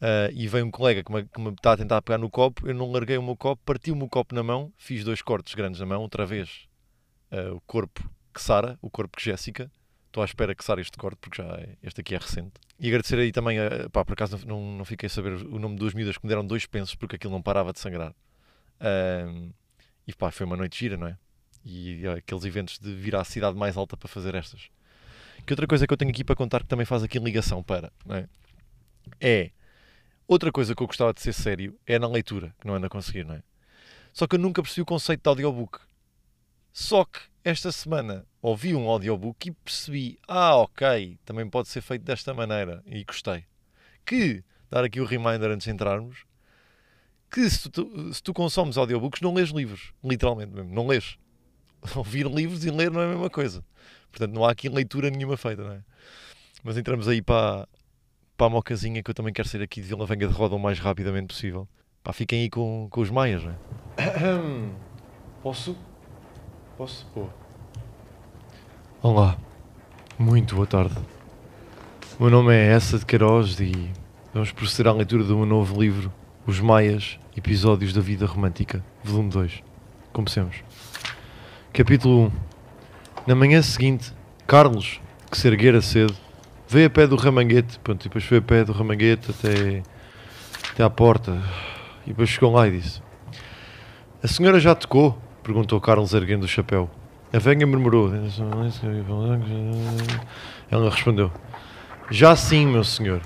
Ah, 0.00 0.28
e 0.32 0.46
veio 0.46 0.66
um 0.66 0.70
colega 0.70 1.02
que 1.02 1.12
me, 1.12 1.24
que 1.24 1.40
me 1.40 1.50
está 1.50 1.72
a 1.72 1.76
tentar 1.76 2.02
pegar 2.02 2.18
no 2.18 2.28
copo, 2.30 2.68
eu 2.68 2.74
não 2.74 2.90
larguei 2.90 3.16
o 3.16 3.22
meu 3.22 3.36
copo, 3.36 3.62
parti-me 3.64 4.02
o 4.02 4.08
copo 4.08 4.34
na 4.34 4.42
mão, 4.42 4.72
fiz 4.76 5.04
dois 5.04 5.22
cortes 5.22 5.54
grandes 5.54 5.80
na 5.80 5.86
mão, 5.86 6.02
outra 6.02 6.26
vez 6.26 6.66
ah, 7.30 7.52
o 7.54 7.60
corpo 7.62 8.08
que 8.34 8.42
Sara, 8.42 8.78
o 8.82 8.90
corpo 8.90 9.16
que 9.16 9.24
Jéssica, 9.24 9.70
estou 10.06 10.22
à 10.22 10.26
espera 10.26 10.54
que 10.54 10.64
Sara 10.64 10.80
este 10.80 10.96
corte, 10.98 11.18
porque 11.20 11.42
já 11.42 11.48
é- 11.54 11.76
este 11.82 12.00
aqui 12.00 12.14
é 12.14 12.18
recente. 12.18 12.52
E 12.78 12.88
agradecer 12.88 13.18
aí 13.18 13.32
também, 13.32 13.58
a, 13.58 13.88
pá, 13.90 14.04
por 14.04 14.12
acaso 14.12 14.46
não, 14.46 14.76
não 14.76 14.84
fiquei 14.84 15.06
a 15.06 15.10
saber 15.10 15.32
o 15.32 15.58
nome 15.58 15.76
duas 15.76 15.94
miúdas 15.94 16.18
que 16.18 16.24
me 16.24 16.28
deram 16.28 16.46
dois 16.46 16.66
pensos 16.66 16.94
porque 16.94 17.16
aquilo 17.16 17.32
não 17.32 17.40
parava 17.42 17.72
de 17.72 17.80
sangrar. 17.80 18.14
Ahm, 18.80 19.50
e 20.06 20.14
pá, 20.14 20.30
foi 20.30 20.44
uma 20.46 20.56
noite 20.56 20.78
gira, 20.78 20.96
não 20.96 21.06
é? 21.06 21.16
E 21.64 22.06
aqueles 22.06 22.44
eventos 22.44 22.78
de 22.78 22.94
vir 22.94 23.16
à 23.16 23.24
cidade 23.24 23.56
mais 23.58 23.76
alta 23.76 23.96
para 23.96 24.08
fazer 24.08 24.34
estas. 24.34 24.68
Que 25.46 25.52
outra 25.52 25.66
coisa 25.66 25.86
que 25.86 25.92
eu 25.92 25.96
tenho 25.96 26.10
aqui 26.10 26.22
para 26.22 26.36
contar 26.36 26.60
que 26.60 26.66
também 26.68 26.84
faz 26.86 27.02
aqui 27.02 27.18
ligação 27.18 27.62
para, 27.62 27.90
não 28.04 28.16
é? 28.16 28.28
É, 29.20 29.50
outra 30.26 30.50
coisa 30.52 30.74
que 30.74 30.82
eu 30.82 30.86
gostava 30.86 31.12
de 31.12 31.20
ser 31.20 31.32
sério 31.32 31.78
é 31.86 31.98
na 31.98 32.08
leitura, 32.08 32.54
que 32.60 32.66
não 32.66 32.74
ando 32.74 32.86
a 32.86 32.90
conseguir, 32.90 33.24
não 33.24 33.34
é? 33.34 33.42
Só 34.12 34.26
que 34.26 34.36
eu 34.36 34.40
nunca 34.40 34.62
percebi 34.62 34.82
o 34.82 34.86
conceito 34.86 35.22
de 35.22 35.28
audiobook. 35.28 35.78
Só 36.72 37.04
que 37.04 37.20
esta 37.44 37.70
semana 37.70 38.26
ouvi 38.42 38.74
um 38.74 38.88
audiobook 38.88 39.48
e 39.48 39.52
percebi, 39.52 40.18
ah, 40.26 40.56
ok, 40.56 41.18
também 41.24 41.48
pode 41.48 41.68
ser 41.68 41.80
feito 41.80 42.02
desta 42.02 42.34
maneira. 42.34 42.82
E 42.86 43.04
gostei. 43.04 43.44
Que, 44.04 44.42
dar 44.70 44.84
aqui 44.84 45.00
o 45.00 45.04
reminder 45.04 45.50
antes 45.50 45.64
de 45.64 45.70
entrarmos, 45.70 46.24
que 47.30 47.48
se 47.48 47.68
tu, 47.68 48.12
se 48.12 48.22
tu 48.22 48.32
consomes 48.32 48.76
audiobooks, 48.76 49.20
não 49.20 49.34
lês 49.34 49.50
livros. 49.50 49.92
Literalmente 50.02 50.52
mesmo, 50.52 50.74
não 50.74 50.86
lês. 50.86 51.18
Ouvir 51.94 52.26
livros 52.26 52.64
e 52.64 52.70
ler 52.70 52.90
não 52.90 53.00
é 53.00 53.04
a 53.04 53.08
mesma 53.08 53.30
coisa. 53.30 53.64
Portanto, 54.10 54.32
não 54.32 54.44
há 54.44 54.50
aqui 54.50 54.68
leitura 54.68 55.10
nenhuma 55.10 55.36
feita, 55.36 55.62
não 55.62 55.72
é? 55.72 55.84
Mas 56.64 56.76
entramos 56.76 57.06
aí 57.06 57.20
para, 57.20 57.68
para 58.36 58.48
a 58.48 58.50
mocazinha 58.50 59.02
que 59.02 59.10
eu 59.10 59.14
também 59.14 59.32
quero 59.32 59.48
sair 59.48 59.62
aqui 59.62 59.80
de 59.80 59.88
Vila 59.88 60.04
Venga 60.06 60.28
de 60.28 60.32
Roda 60.32 60.54
o 60.54 60.58
mais 60.58 60.78
rapidamente 60.78 61.28
possível. 61.28 61.66
Pá, 62.04 62.12
fiquem 62.12 62.42
aí 62.42 62.50
com, 62.50 62.86
com 62.90 63.00
os 63.00 63.10
maias, 63.10 63.42
não 63.42 63.52
é? 63.52 63.56
Posso? 65.42 65.76
Posso? 66.76 67.06
Boa. 67.14 67.34
Olá, 69.02 69.38
muito 70.18 70.54
boa 70.54 70.66
tarde. 70.66 70.94
O 72.18 72.22
meu 72.22 72.30
nome 72.30 72.54
é 72.54 72.72
Essa 72.72 72.98
de 72.98 73.06
Queiroz 73.06 73.58
e 73.58 73.90
vamos 74.34 74.52
proceder 74.52 74.92
à 74.92 74.94
leitura 74.94 75.24
do 75.24 75.36
meu 75.36 75.46
novo 75.46 75.80
livro, 75.80 76.12
Os 76.46 76.60
Maias, 76.60 77.18
Episódios 77.36 77.92
da 77.92 78.00
Vida 78.00 78.26
Romântica, 78.26 78.84
volume 79.02 79.30
2. 79.30 79.62
Comecemos. 80.12 80.56
Capítulo 81.72 82.26
1. 82.26 82.32
Na 83.26 83.34
manhã 83.34 83.62
seguinte, 83.62 84.12
Carlos, 84.46 85.00
que 85.30 85.38
se 85.38 85.48
erguera 85.48 85.80
cedo, 85.80 86.14
veio 86.68 86.86
a 86.86 86.90
pé 86.90 87.06
do 87.06 87.16
ramanguete, 87.16 87.78
pronto, 87.80 88.02
e 88.02 88.08
depois 88.08 88.24
foi 88.24 88.38
a 88.38 88.42
pé 88.42 88.64
do 88.64 88.72
ramanguete 88.72 89.30
até, 89.30 89.82
até 90.72 90.82
à 90.82 90.90
porta, 90.90 91.40
e 92.04 92.10
depois 92.10 92.28
chegou 92.28 92.52
lá 92.52 92.66
e 92.66 92.72
disse: 92.72 93.00
A 94.22 94.28
senhora 94.28 94.60
já 94.60 94.74
tocou? 94.74 95.18
perguntou 95.42 95.80
Carlos 95.80 96.12
erguendo 96.12 96.44
o 96.44 96.48
chapéu. 96.48 96.90
A 97.32 97.38
velha 97.38 97.66
murmurou. 97.66 98.10
Ela 100.70 100.90
respondeu: 100.90 101.30
Já 102.10 102.34
sim, 102.34 102.66
meu 102.66 102.84
senhor. 102.84 103.20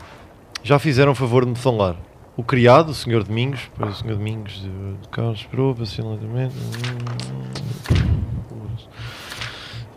Já 0.62 0.79
fizeram 0.79 1.15
favor 1.15 1.45
de 1.45 1.50
me 1.53 1.57
falar. 1.57 1.97
O 2.37 2.43
criado, 2.43 2.91
o 2.91 2.95
senhor 2.95 3.23
Domingos, 3.23 3.71
o 3.79 3.93
senhor 3.93 4.17
Domingos 4.17 4.53
de 4.62 5.09
Carlos 5.11 5.41
esperou 5.41 5.75
pacientemente. 5.75 6.55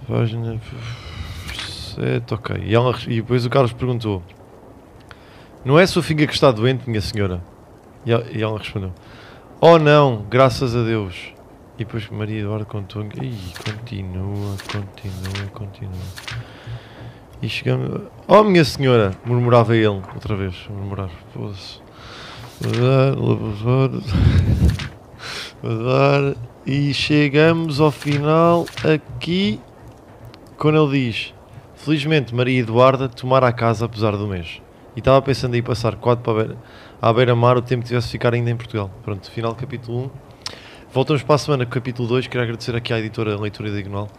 Página 0.08 0.60
7, 1.96 2.34
ok. 2.34 2.56
E, 2.64 2.74
ela, 2.74 2.96
e 3.08 3.16
depois 3.16 3.46
o 3.46 3.50
Carlos 3.50 3.74
perguntou: 3.74 4.22
Não 5.64 5.80
é 5.80 5.84
a 5.84 5.88
sua 5.88 6.04
filha 6.04 6.28
que 6.28 6.34
está 6.34 6.52
doente, 6.52 6.90
minha 6.90 7.02
senhora? 7.02 7.42
E 8.06 8.12
ela, 8.12 8.26
e 8.32 8.42
ela 8.42 8.58
respondeu: 8.58 8.94
Oh 9.62 9.78
não, 9.78 10.26
graças 10.30 10.76
a 10.76 10.84
Deus. 10.84 11.34
E 11.76 11.86
depois 11.86 12.08
Maria 12.10 12.42
Eduardo 12.42 12.66
contou. 12.66 13.04
Ih, 13.04 13.54
continua, 13.66 14.56
continua, 14.72 15.48
continua. 15.54 15.92
E 17.42 17.50
chegamos. 17.50 18.02
Oh, 18.28 18.44
minha 18.44 18.64
senhora! 18.64 19.12
murmurava 19.26 19.76
ele, 19.76 19.88
outra 19.88 20.36
vez. 20.36 20.56
Murmurar. 20.70 21.10
E 26.66 26.94
chegamos 26.94 27.80
ao 27.80 27.92
final 27.92 28.66
aqui. 28.84 29.60
Quando 30.58 30.84
ele 30.84 31.10
diz: 31.10 31.34
Felizmente 31.84 32.34
Maria 32.34 32.62
Eduarda 32.62 33.10
tomara 33.10 33.46
a 33.46 33.52
casa 33.52 33.84
apesar 33.84 34.16
do 34.16 34.25
mês. 34.25 34.62
E 34.96 35.00
estava 35.00 35.22
pensando 35.22 35.56
em 35.56 35.58
ir 35.58 35.63
passar 35.63 35.98
quatro 35.98 36.24
para 36.24 36.32
a 36.32 36.46
beira, 36.46 36.63
à 37.02 37.12
beira-mar 37.13 37.58
o 37.58 37.62
tempo 37.62 37.82
que 37.82 37.90
tivesse 37.90 38.08
de 38.08 38.13
ficar 38.13 38.34
ainda 38.34 38.50
em 38.50 38.56
Portugal. 38.56 38.90
Pronto, 39.04 39.30
final 39.30 39.54
capítulo 39.54 40.06
1. 40.06 40.12
Voltamos 40.94 41.24
para 41.24 41.36
a 41.36 41.38
semana 41.38 41.66
com 41.66 41.72
o 41.72 41.74
capítulo 41.74 42.08
2. 42.08 42.28
Quero 42.28 42.42
agradecer 42.42 42.74
aqui 42.74 42.94
à 42.94 43.00
editora 43.00 43.38
Leitura 43.38 43.70
Diagonal. 43.70 44.10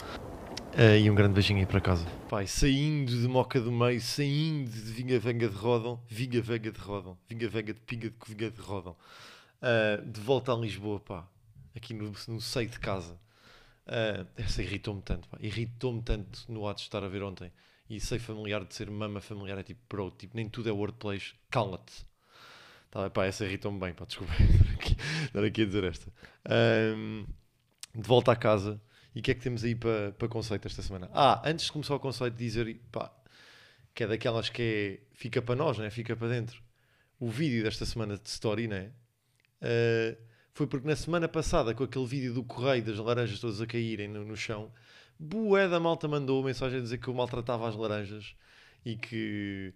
Eh, 0.76 1.00
e 1.00 1.10
um 1.10 1.14
grande 1.14 1.32
beijinho 1.32 1.60
aí 1.60 1.64
para 1.64 1.80
casa. 1.80 2.04
Pai, 2.28 2.46
saindo 2.46 3.18
de 3.18 3.26
Moca 3.26 3.58
do 3.58 3.72
Meio, 3.72 3.98
saindo 3.98 4.70
de 4.70 4.92
Vinha 4.92 5.18
Venga 5.18 5.48
de 5.48 5.56
Rodão, 5.56 5.98
Vinha 6.06 6.42
Venga 6.42 6.70
de 6.70 6.78
Rodão, 6.78 7.16
Vinha 7.26 7.48
Venga 7.48 7.72
de 7.72 7.80
Pinga 7.80 8.10
de 8.10 8.16
Vinha 8.26 8.50
de 8.50 8.60
Rodão, 8.60 8.94
eh, 9.62 10.02
de 10.04 10.20
volta 10.20 10.52
a 10.52 10.54
Lisboa, 10.54 11.00
pá, 11.00 11.26
aqui 11.74 11.94
no, 11.94 12.12
no 12.28 12.40
seio 12.42 12.68
de 12.68 12.78
casa. 12.78 13.16
Eh, 13.86 14.26
essa 14.36 14.62
irritou-me 14.62 15.02
tanto, 15.02 15.28
irritou-me 15.40 16.02
tanto 16.02 16.44
no 16.48 16.66
ato 16.66 16.78
de 16.78 16.84
estar 16.84 17.04
a 17.04 17.08
ver 17.08 17.22
ontem. 17.22 17.52
E 17.88 18.00
sei 18.00 18.18
familiar 18.18 18.64
de 18.64 18.74
ser 18.74 18.90
mama 18.90 19.20
familiar, 19.20 19.58
é 19.58 19.62
tipo, 19.62 19.80
bro, 19.88 20.10
tipo, 20.10 20.36
nem 20.36 20.48
tudo 20.48 20.68
é 20.68 20.72
wordplays, 20.72 21.34
cala-te. 21.50 22.06
Tá, 22.90 23.10
pá, 23.10 23.26
essa 23.26 23.44
irritou-me 23.44 23.78
bem, 23.78 23.92
pá, 23.92 24.04
desculpa 24.04 24.32
estar 25.26 25.44
aqui, 25.44 25.62
a 25.62 25.66
dizer 25.66 25.84
esta. 25.84 26.12
Ahm, 26.44 27.26
de 27.94 28.08
volta 28.08 28.32
à 28.32 28.36
casa 28.36 28.80
E 29.14 29.20
o 29.20 29.22
que 29.22 29.30
é 29.30 29.34
que 29.34 29.40
temos 29.40 29.64
aí 29.64 29.74
para, 29.74 30.12
para 30.12 30.28
conceito 30.28 30.66
esta 30.66 30.82
semana? 30.82 31.10
Ah, 31.12 31.42
antes 31.44 31.66
de 31.66 31.72
começar 31.72 31.94
o 31.94 32.00
conceito, 32.00 32.36
dizer 32.36 32.80
pá, 32.90 33.12
que 33.94 34.04
é 34.04 34.06
daquelas 34.06 34.48
que 34.48 35.00
é, 35.12 35.16
fica 35.16 35.40
para 35.42 35.54
nós, 35.56 35.78
né? 35.78 35.90
fica 35.90 36.16
para 36.16 36.28
dentro. 36.28 36.62
O 37.20 37.30
vídeo 37.30 37.62
desta 37.62 37.86
semana 37.86 38.18
de 38.18 38.28
Story, 38.28 38.66
né? 38.68 38.90
Uh, 39.62 40.16
foi 40.54 40.68
porque 40.68 40.86
na 40.86 40.94
semana 40.94 41.28
passada, 41.28 41.74
com 41.74 41.82
aquele 41.82 42.06
vídeo 42.06 42.32
do 42.32 42.44
correio 42.44 42.84
das 42.84 42.96
laranjas 42.98 43.40
todas 43.40 43.60
a 43.60 43.66
caírem 43.66 44.06
no, 44.08 44.24
no 44.24 44.36
chão, 44.36 44.72
bué 45.18 45.68
da 45.68 45.80
malta 45.80 46.06
mandou 46.06 46.42
mensagem 46.44 46.78
a 46.78 46.82
dizer 46.82 46.98
que 46.98 47.08
eu 47.08 47.14
maltratava 47.14 47.68
as 47.68 47.74
laranjas 47.74 48.36
e 48.84 48.96
que, 48.96 49.74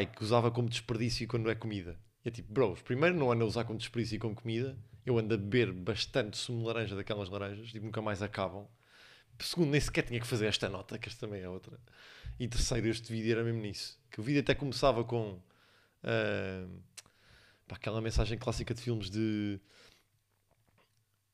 e 0.00 0.06
que 0.06 0.24
usava 0.24 0.50
como 0.50 0.68
desperdício 0.68 1.26
quando 1.28 1.48
é 1.48 1.54
comida. 1.54 1.96
E 2.24 2.28
é 2.28 2.32
tipo, 2.32 2.52
bros, 2.52 2.82
primeiro 2.82 3.16
não 3.16 3.30
ando 3.30 3.44
a 3.44 3.46
usar 3.46 3.64
como 3.64 3.78
desperdício 3.78 4.16
e 4.16 4.18
como 4.18 4.34
comida, 4.34 4.76
eu 5.06 5.16
ando 5.16 5.34
a 5.34 5.38
beber 5.38 5.72
bastante 5.72 6.36
sumo 6.36 6.60
de 6.60 6.66
laranja 6.66 6.96
daquelas 6.96 7.28
laranjas, 7.28 7.70
tipo, 7.70 7.86
nunca 7.86 8.02
mais 8.02 8.20
acabam. 8.20 8.66
Segundo, 9.38 9.70
nem 9.70 9.80
sequer 9.80 10.02
tinha 10.02 10.18
que 10.20 10.26
fazer 10.26 10.46
esta 10.46 10.68
nota, 10.68 10.98
que 10.98 11.08
esta 11.08 11.26
também 11.26 11.42
é 11.42 11.48
outra. 11.48 11.78
E 12.40 12.48
terceiro, 12.48 12.88
este 12.88 13.12
vídeo 13.12 13.32
era 13.32 13.44
mesmo 13.44 13.60
nisso. 13.60 13.96
Que 14.10 14.20
o 14.20 14.22
vídeo 14.22 14.40
até 14.40 14.52
começava 14.52 15.04
com 15.04 15.40
uh, 16.02 16.80
aquela 17.70 18.00
mensagem 18.00 18.36
clássica 18.36 18.74
de 18.74 18.80
filmes 18.80 19.08
de 19.08 19.60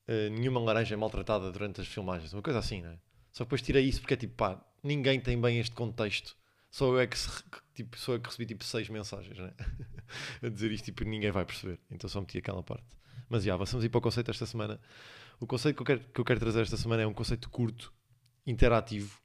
uh, 0.07 0.29
nenhuma 0.31 0.59
laranja 0.59 0.93
é 0.93 0.97
maltratada 0.97 1.51
durante 1.51 1.81
as 1.81 1.87
filmagens, 1.87 2.33
uma 2.33 2.41
coisa 2.41 2.59
assim, 2.59 2.81
não 2.81 2.91
é? 2.91 2.97
Só 3.31 3.43
depois 3.43 3.61
tirei 3.61 3.83
isso 3.83 3.99
porque 3.99 4.13
é 4.13 4.17
tipo, 4.17 4.33
pá, 4.35 4.63
ninguém 4.81 5.19
tem 5.19 5.39
bem 5.39 5.59
este 5.59 5.75
contexto. 5.75 6.35
Só 6.71 6.87
eu 6.87 6.99
é 6.99 7.07
que, 7.07 7.17
tipo, 7.73 7.97
eu 8.11 8.19
que 8.19 8.27
recebi 8.27 8.45
tipo 8.45 8.63
seis 8.63 8.87
mensagens, 8.89 9.37
né? 9.37 9.53
a 10.41 10.49
dizer 10.49 10.71
isto, 10.71 10.85
tipo, 10.85 11.03
ninguém 11.03 11.31
vai 11.31 11.45
perceber. 11.45 11.79
Então 11.91 12.09
só 12.09 12.19
meti 12.21 12.37
aquela 12.37 12.63
parte. 12.63 12.85
Mas 13.29 13.43
já, 13.43 13.55
vamos 13.55 13.83
ir 13.83 13.89
para 13.89 13.97
o 13.97 14.01
conceito 14.01 14.31
esta 14.31 14.45
semana. 14.45 14.79
O 15.39 15.45
conceito 15.45 15.75
que 15.75 15.81
eu, 15.81 15.85
quero, 15.85 15.99
que 15.99 16.19
eu 16.19 16.25
quero 16.25 16.39
trazer 16.39 16.61
esta 16.61 16.77
semana 16.77 17.03
é 17.03 17.07
um 17.07 17.13
conceito 17.13 17.49
curto, 17.49 17.93
interativo, 18.45 19.19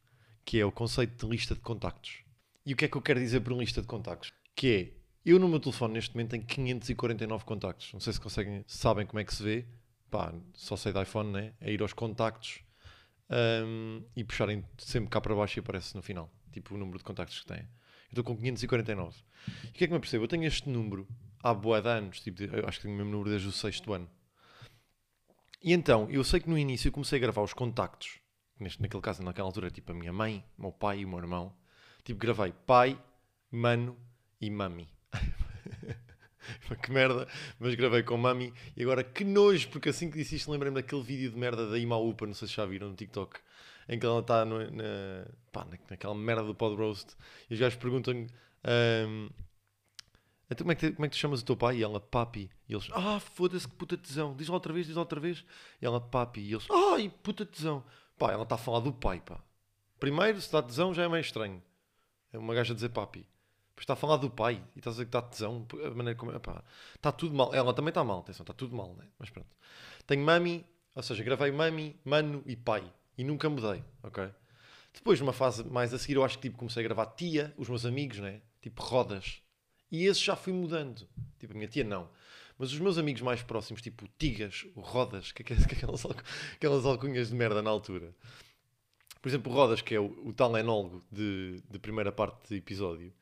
que 0.45 0.59
é 0.59 0.65
o 0.65 0.73
conceito 0.73 1.27
de 1.27 1.31
lista 1.31 1.55
de 1.55 1.61
contactos. 1.61 2.25
E 2.65 2.73
o 2.73 2.77
que 2.77 2.85
é 2.85 2.89
que 2.89 2.97
eu 2.97 3.03
quero 3.03 3.21
dizer 3.21 3.41
por 3.41 3.57
lista 3.57 3.81
de 3.81 3.87
contactos? 3.87 4.33
Que 4.57 4.75
é, 4.75 5.01
eu 5.25 5.39
no 5.39 5.49
meu 5.49 5.61
telefone 5.61 5.95
neste 5.95 6.15
momento 6.15 6.31
tenho 6.31 6.45
549 6.45 7.45
contactos. 7.45 7.93
Não 7.93 8.01
sei 8.01 8.13
se 8.13 8.21
conseguem, 8.21 8.65
sabem 8.67 9.07
como 9.07 9.21
é 9.21 9.25
que 9.25 9.35
se 9.35 9.43
vê. 9.43 9.67
Pá, 10.11 10.35
só 10.55 10.77
sei 10.77 10.93
de 10.93 11.03
iPhone, 11.03 11.31
né? 11.31 11.53
É 11.61 11.73
ir 11.73 11.81
aos 11.83 11.93
contactos 11.93 12.61
um, 13.31 14.03
e 14.17 14.25
puxarem 14.25 14.65
sempre 14.79 15.09
cá 15.09 15.21
para 15.21 15.35
baixo 15.35 15.59
e 15.59 15.61
aparece 15.61 15.95
no 15.95 16.03
final. 16.03 16.31
Tipo 16.53 16.75
o 16.75 16.79
número 16.79 16.99
de 16.99 17.05
contactos 17.05 17.41
que 17.41 17.47
têm. 17.47 17.61
Eu 17.61 18.21
estou 18.21 18.25
com 18.25 18.37
549. 18.37 19.23
E 19.65 19.69
o 19.69 19.73
que 19.73 19.85
é 19.85 19.87
que 19.87 19.93
me 19.93 20.01
percebo? 20.01 20.25
Eu 20.25 20.29
tenho 20.29 20.45
este 20.45 20.69
número 20.69 21.07
há 21.43 21.55
boa 21.55 21.81
de 21.81 21.89
anos. 21.89 22.21
Tipo, 22.21 22.43
eu 22.43 22.67
acho 22.67 22.79
que 22.79 22.83
tenho 22.83 22.95
o 22.95 22.99
mesmo 22.99 23.13
número 23.13 23.31
desde 23.31 23.47
o 23.47 23.53
sexto 23.53 23.93
ano. 23.93 24.11
E 25.63 25.73
então, 25.73 26.11
eu 26.11 26.25
sei 26.25 26.41
que 26.41 26.51
no 26.51 26.59
início 26.59 26.89
eu 26.89 26.93
comecei 26.93 27.19
a 27.19 27.23
gravar 27.23 27.43
os 27.43 27.53
contactos. 27.53 28.19
Neste, 28.59 28.83
naquele 28.83 29.03
caso, 29.03 29.23
naquela 29.23 29.47
altura, 29.47 29.71
tipo 29.71 29.93
a 29.93 29.95
minha 29.95 30.13
mãe, 30.13 30.45
o 30.59 30.63
meu 30.63 30.73
pai 30.73 31.01
e 31.01 31.05
o 31.05 31.09
meu 31.09 31.19
irmão. 31.19 31.55
Tipo, 32.03 32.19
gravei 32.19 32.53
pai, 32.67 33.01
mano 33.51 33.97
e 34.41 34.51
mami. 34.51 34.89
Que 36.77 36.91
merda, 36.91 37.27
mas 37.59 37.75
gravei 37.75 38.03
com 38.03 38.17
mami. 38.17 38.53
E 38.77 38.83
agora 38.83 39.03
que 39.05 39.25
nojo, 39.25 39.69
porque 39.69 39.89
assim 39.89 40.11
que 40.11 40.19
disse 40.19 40.37
isto, 40.37 40.51
lembrei-me 40.51 40.81
daquele 40.81 41.03
vídeo 41.03 41.31
de 41.31 41.39
merda 41.39 41.69
da 41.69 41.79
Imaupa, 41.79 42.27
não 42.27 42.35
sei 42.35 42.49
se 42.49 42.55
já 42.55 42.65
viram 42.67 42.89
no 42.89 42.95
TikTok, 42.95 43.39
em 43.89 43.99
que 43.99 44.07
ela 44.07 44.21
está 44.21 44.45
na, 44.45 44.59
pá, 45.53 45.67
naquela 45.89 46.15
merda 46.15 46.45
do 46.45 46.55
pod 46.55 46.77
roast. 46.77 47.17
E 47.49 47.55
os 47.55 47.61
gajos 47.61 47.79
perguntam-lhe. 47.79 48.29
Um, 48.65 49.29
então 50.51 50.65
como 50.65 50.73
é, 50.73 50.75
que, 50.75 50.91
como 50.93 51.07
é 51.07 51.09
que 51.09 51.17
tu 51.17 51.21
chamas 51.21 51.41
o 51.43 51.45
teu 51.45 51.57
pai? 51.57 51.79
E 51.79 51.83
ela, 51.83 52.01
papi. 52.01 52.51
E 52.69 52.75
eles, 52.75 52.89
ah, 52.93 53.21
foda-se 53.21 53.69
que 53.69 53.75
puta 53.77 53.97
tesão. 53.97 54.35
Diz 54.37 54.49
lá 54.49 54.55
outra 54.55 54.73
vez, 54.73 54.87
diz 54.87 54.97
lá 54.97 55.03
outra 55.03 55.21
vez. 55.21 55.45
E 55.81 55.87
ela, 55.87 56.01
papi. 56.01 56.41
E 56.41 56.53
eles, 56.53 56.67
ai, 56.71 57.13
puta 57.23 57.47
tesão. 57.47 57.85
Pá, 58.19 58.33
ela 58.33 58.43
está 58.43 58.57
a 58.57 58.59
falar 58.59 58.81
do 58.81 58.93
pai, 58.93 59.21
pá. 59.21 59.41
Primeiro, 60.01 60.41
se 60.41 60.47
está 60.47 60.61
tesão 60.61 60.93
já 60.93 61.05
é 61.05 61.09
meio 61.09 61.21
estranho. 61.21 61.63
É 62.33 62.39
uma 62.39 62.55
gaja 62.55 62.75
dizer 62.75 62.89
papi. 62.89 63.27
Está 63.81 63.95
a 63.95 63.97
falar 63.97 64.19
do 64.19 64.29
pai 64.29 64.63
e 64.77 64.79
está 64.79 64.91
a 64.91 64.93
dizer 64.93 65.05
que 65.05 65.09
está 65.09 65.23
tesão. 65.23 65.67
A 65.85 65.91
maneira 65.91 66.15
como, 66.15 66.39
pá, 66.39 66.63
está 66.95 67.11
tudo 67.11 67.35
mal. 67.35 67.55
Ela 67.55 67.73
também 67.73 67.89
está 67.89 68.05
mal, 68.05 68.21
atenção, 68.21 68.45
está 68.45 68.53
tudo 68.53 68.77
mal, 68.77 68.95
né? 68.95 69.07
Mas 69.19 69.31
pronto. 69.31 69.49
Tenho 70.07 70.23
mami, 70.23 70.67
ou 70.95 71.03
seja, 71.03 71.25
gravei 71.25 71.51
mami, 71.51 71.99
mano 72.05 72.43
e 72.45 72.55
pai. 72.55 72.85
E 73.17 73.25
nunca 73.25 73.49
mudei, 73.49 73.83
ok? 74.03 74.31
Depois, 74.93 75.19
numa 75.21 75.33
fase 75.33 75.65
mais 75.65 75.95
a 75.95 75.99
seguir, 75.99 76.17
eu 76.17 76.25
acho 76.25 76.37
que 76.37 76.43
tipo, 76.43 76.59
comecei 76.59 76.83
a 76.83 76.85
gravar 76.85 77.07
tia, 77.07 77.55
os 77.57 77.69
meus 77.69 77.87
amigos, 77.87 78.19
né? 78.19 78.43
Tipo 78.61 78.83
rodas. 78.83 79.41
E 79.91 80.05
esse 80.05 80.21
já 80.21 80.37
fui 80.37 80.53
mudando. 80.53 81.09
Tipo, 81.39 81.55
a 81.55 81.57
minha 81.57 81.69
tia 81.69 81.85
não. 81.85 82.09
Mas 82.59 82.73
os 82.73 82.79
meus 82.79 82.99
amigos 82.99 83.23
mais 83.23 83.43
próximos, 83.43 83.81
tipo 83.81 84.07
Tigas, 84.19 84.67
Rodas, 84.77 85.33
que, 85.33 85.43
é, 85.43 85.57
é 85.57 85.63
aquelas, 85.63 86.05
aquelas 86.55 86.85
alcunhas 86.85 87.29
de 87.29 87.35
merda 87.35 87.63
na 87.63 87.71
altura. 87.71 88.15
Por 89.23 89.29
exemplo, 89.29 89.51
Rodas, 89.51 89.81
que 89.81 89.95
é 89.95 90.01
o, 90.01 90.29
o 90.29 90.33
tal 90.35 90.55
enólogo 90.57 91.03
de, 91.11 91.63
de 91.71 91.79
primeira 91.79 92.13
parte 92.13 92.49
do 92.49 92.55
episódio, 92.55 93.13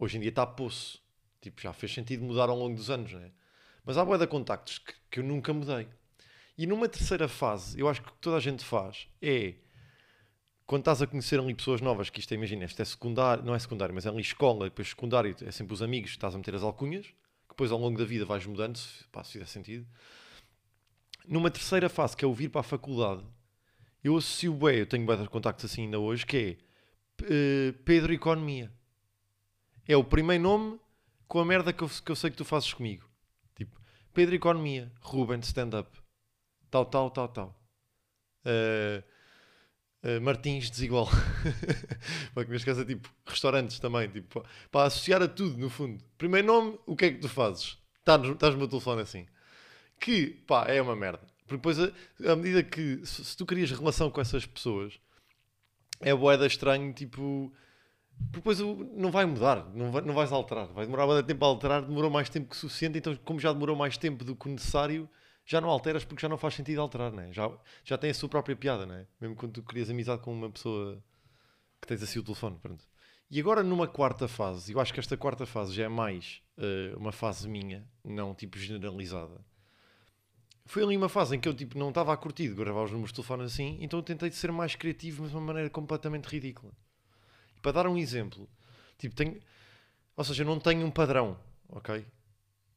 hoje 0.00 0.16
em 0.16 0.20
dia 0.20 0.30
está 0.30 0.44
poço. 0.44 1.00
Tipo, 1.40 1.60
já 1.60 1.72
fez 1.72 1.94
sentido 1.94 2.24
mudar 2.24 2.48
ao 2.48 2.58
longo 2.58 2.74
dos 2.74 2.90
anos, 2.90 3.12
né? 3.12 3.30
Mas 3.84 3.96
há 3.96 4.04
boa 4.04 4.18
de 4.18 4.26
contactos 4.26 4.78
que, 4.78 4.92
que 5.10 5.20
eu 5.20 5.24
nunca 5.24 5.52
mudei. 5.54 5.86
E 6.58 6.66
numa 6.66 6.88
terceira 6.88 7.28
fase, 7.28 7.78
eu 7.78 7.88
acho 7.88 8.02
que 8.02 8.08
o 8.08 8.12
que 8.12 8.18
toda 8.18 8.36
a 8.36 8.40
gente 8.40 8.64
faz 8.64 9.08
é 9.22 9.54
quando 10.66 10.82
estás 10.82 11.02
a 11.02 11.06
conhecer 11.06 11.40
ali 11.40 11.54
pessoas 11.54 11.80
novas, 11.80 12.10
que 12.10 12.20
isto 12.20 12.30
é, 12.32 12.36
imagina, 12.36 12.64
isto 12.64 12.80
é 12.80 12.84
secundário, 12.84 13.42
não 13.42 13.54
é 13.54 13.58
secundário, 13.58 13.94
mas 13.94 14.06
é 14.06 14.08
ali 14.08 14.20
escola, 14.20 14.66
depois 14.66 14.88
secundário 14.88 15.34
é 15.40 15.50
sempre 15.50 15.74
os 15.74 15.82
amigos, 15.82 16.10
estás 16.10 16.34
a 16.34 16.38
meter 16.38 16.54
as 16.54 16.62
alcunhas, 16.62 17.06
que 17.06 17.48
depois 17.48 17.72
ao 17.72 17.78
longo 17.78 17.98
da 17.98 18.04
vida 18.04 18.24
vais 18.24 18.46
mudando, 18.46 18.76
se, 18.76 19.04
pá, 19.10 19.24
se 19.24 19.32
fizer 19.32 19.46
sentido. 19.46 19.86
Numa 21.26 21.50
terceira 21.50 21.88
fase, 21.88 22.16
que 22.16 22.24
é 22.24 22.28
o 22.28 22.32
vir 22.32 22.50
para 22.50 22.60
a 22.60 22.62
faculdade, 22.62 23.24
eu 24.04 24.16
associo 24.16 24.54
bem, 24.54 24.78
eu 24.78 24.86
tenho 24.86 25.04
bem 25.04 25.20
de 25.20 25.28
contactos 25.28 25.64
assim 25.64 25.82
ainda 25.82 25.98
hoje, 25.98 26.24
que 26.24 26.58
é 27.18 27.24
uh, 27.24 27.72
Pedro 27.84 28.12
Economia. 28.12 28.72
É 29.90 29.96
o 29.96 30.04
primeiro 30.04 30.44
nome 30.44 30.78
com 31.26 31.40
a 31.40 31.44
merda 31.44 31.72
que 31.72 31.82
eu, 31.82 31.88
que 31.88 32.12
eu 32.12 32.14
sei 32.14 32.30
que 32.30 32.36
tu 32.36 32.44
fazes 32.44 32.72
comigo. 32.72 33.10
Tipo, 33.56 33.76
Pedro 34.14 34.36
Economia, 34.36 34.92
Ruben, 35.00 35.40
stand-up, 35.40 35.90
tal, 36.70 36.86
tal, 36.86 37.10
tal, 37.10 37.28
tal. 37.28 37.60
Uh, 38.46 39.02
Uh, 40.02 40.18
Martins 40.18 40.70
desigual. 40.70 41.06
para 42.32 42.44
que 42.44 42.50
me 42.50 42.56
esqueça, 42.56 42.86
tipo, 42.86 43.06
restaurantes 43.26 43.78
também, 43.78 44.08
tipo, 44.08 44.42
para 44.70 44.86
associar 44.86 45.20
a 45.20 45.28
tudo, 45.28 45.58
no 45.58 45.68
fundo. 45.68 46.02
Primeiro 46.16 46.46
nome, 46.46 46.78
o 46.86 46.96
que 46.96 47.04
é 47.04 47.10
que 47.10 47.18
tu 47.18 47.28
fazes? 47.28 47.76
Estás, 47.98 48.26
estás 48.26 48.54
no 48.54 48.60
meu 48.60 48.66
telefone 48.66 49.02
assim. 49.02 49.26
Que, 50.00 50.28
pá, 50.46 50.64
é 50.68 50.80
uma 50.80 50.96
merda. 50.96 51.26
Porque 51.40 51.56
depois, 51.56 51.78
à 51.78 52.34
medida 52.34 52.62
que, 52.62 53.04
se, 53.04 53.22
se, 53.22 53.36
tu 53.36 53.44
querias 53.44 53.70
relação 53.70 54.10
com 54.10 54.22
essas 54.22 54.46
pessoas, 54.46 54.98
é 56.00 56.14
boeda 56.14 56.46
estranho, 56.46 56.94
tipo, 56.94 57.52
depois 58.32 58.60
não 58.60 59.10
vai 59.10 59.24
mudar, 59.24 59.68
não, 59.74 59.90
vai, 59.90 60.02
não 60.02 60.14
vais 60.14 60.30
alterar. 60.30 60.66
Vai 60.68 60.84
demorar 60.84 61.06
muito 61.06 61.26
tempo 61.26 61.44
a 61.44 61.48
alterar, 61.48 61.82
demorou 61.82 62.10
mais 62.10 62.28
tempo 62.28 62.50
que 62.50 62.56
suficiente, 62.56 62.98
então, 62.98 63.16
como 63.24 63.40
já 63.40 63.52
demorou 63.52 63.74
mais 63.74 63.96
tempo 63.96 64.24
do 64.24 64.36
que 64.36 64.48
necessário, 64.48 65.08
já 65.44 65.60
não 65.60 65.68
alteras 65.68 66.04
porque 66.04 66.22
já 66.22 66.28
não 66.28 66.38
faz 66.38 66.54
sentido 66.54 66.80
alterar, 66.80 67.12
né? 67.12 67.32
já, 67.32 67.50
já 67.82 67.98
tem 67.98 68.10
a 68.10 68.14
sua 68.14 68.28
própria 68.28 68.54
piada, 68.54 68.86
né? 68.86 69.06
mesmo 69.20 69.34
quando 69.34 69.52
tu 69.54 69.62
crias 69.62 69.90
amizade 69.90 70.22
com 70.22 70.32
uma 70.32 70.50
pessoa 70.50 71.02
que 71.80 71.88
tens 71.88 72.02
assim 72.02 72.18
o 72.18 72.22
telefone. 72.22 72.56
Pronto. 72.62 72.84
E 73.30 73.40
agora 73.40 73.62
numa 73.62 73.88
quarta 73.88 74.28
fase, 74.28 74.72
eu 74.72 74.80
acho 74.80 74.92
que 74.92 75.00
esta 75.00 75.16
quarta 75.16 75.46
fase 75.46 75.72
já 75.72 75.84
é 75.84 75.88
mais 75.88 76.42
uh, 76.58 76.98
uma 76.98 77.12
fase 77.12 77.48
minha, 77.48 77.86
não 78.04 78.34
tipo 78.34 78.58
generalizada. 78.58 79.44
Foi 80.66 80.84
ali 80.84 80.96
uma 80.96 81.08
fase 81.08 81.34
em 81.34 81.40
que 81.40 81.48
eu 81.48 81.54
tipo, 81.54 81.76
não 81.76 81.88
estava 81.88 82.12
a 82.12 82.16
curtir 82.16 82.48
de 82.48 82.54
gravar 82.54 82.84
os 82.84 82.90
números 82.90 83.10
de 83.10 83.16
telefone 83.16 83.44
assim, 83.44 83.78
então 83.80 83.98
eu 83.98 84.02
tentei 84.04 84.30
ser 84.30 84.52
mais 84.52 84.76
criativo, 84.76 85.22
mas 85.22 85.30
de 85.30 85.36
uma 85.36 85.46
maneira 85.46 85.68
completamente 85.70 86.26
ridícula. 86.26 86.72
Para 87.62 87.72
dar 87.72 87.86
um 87.86 87.96
exemplo, 87.96 88.48
tipo, 88.98 89.14
tenho, 89.14 89.40
ou 90.16 90.24
seja, 90.24 90.42
eu 90.42 90.46
não 90.46 90.58
tenho 90.58 90.86
um 90.86 90.90
padrão, 90.90 91.38
ok? 91.68 92.04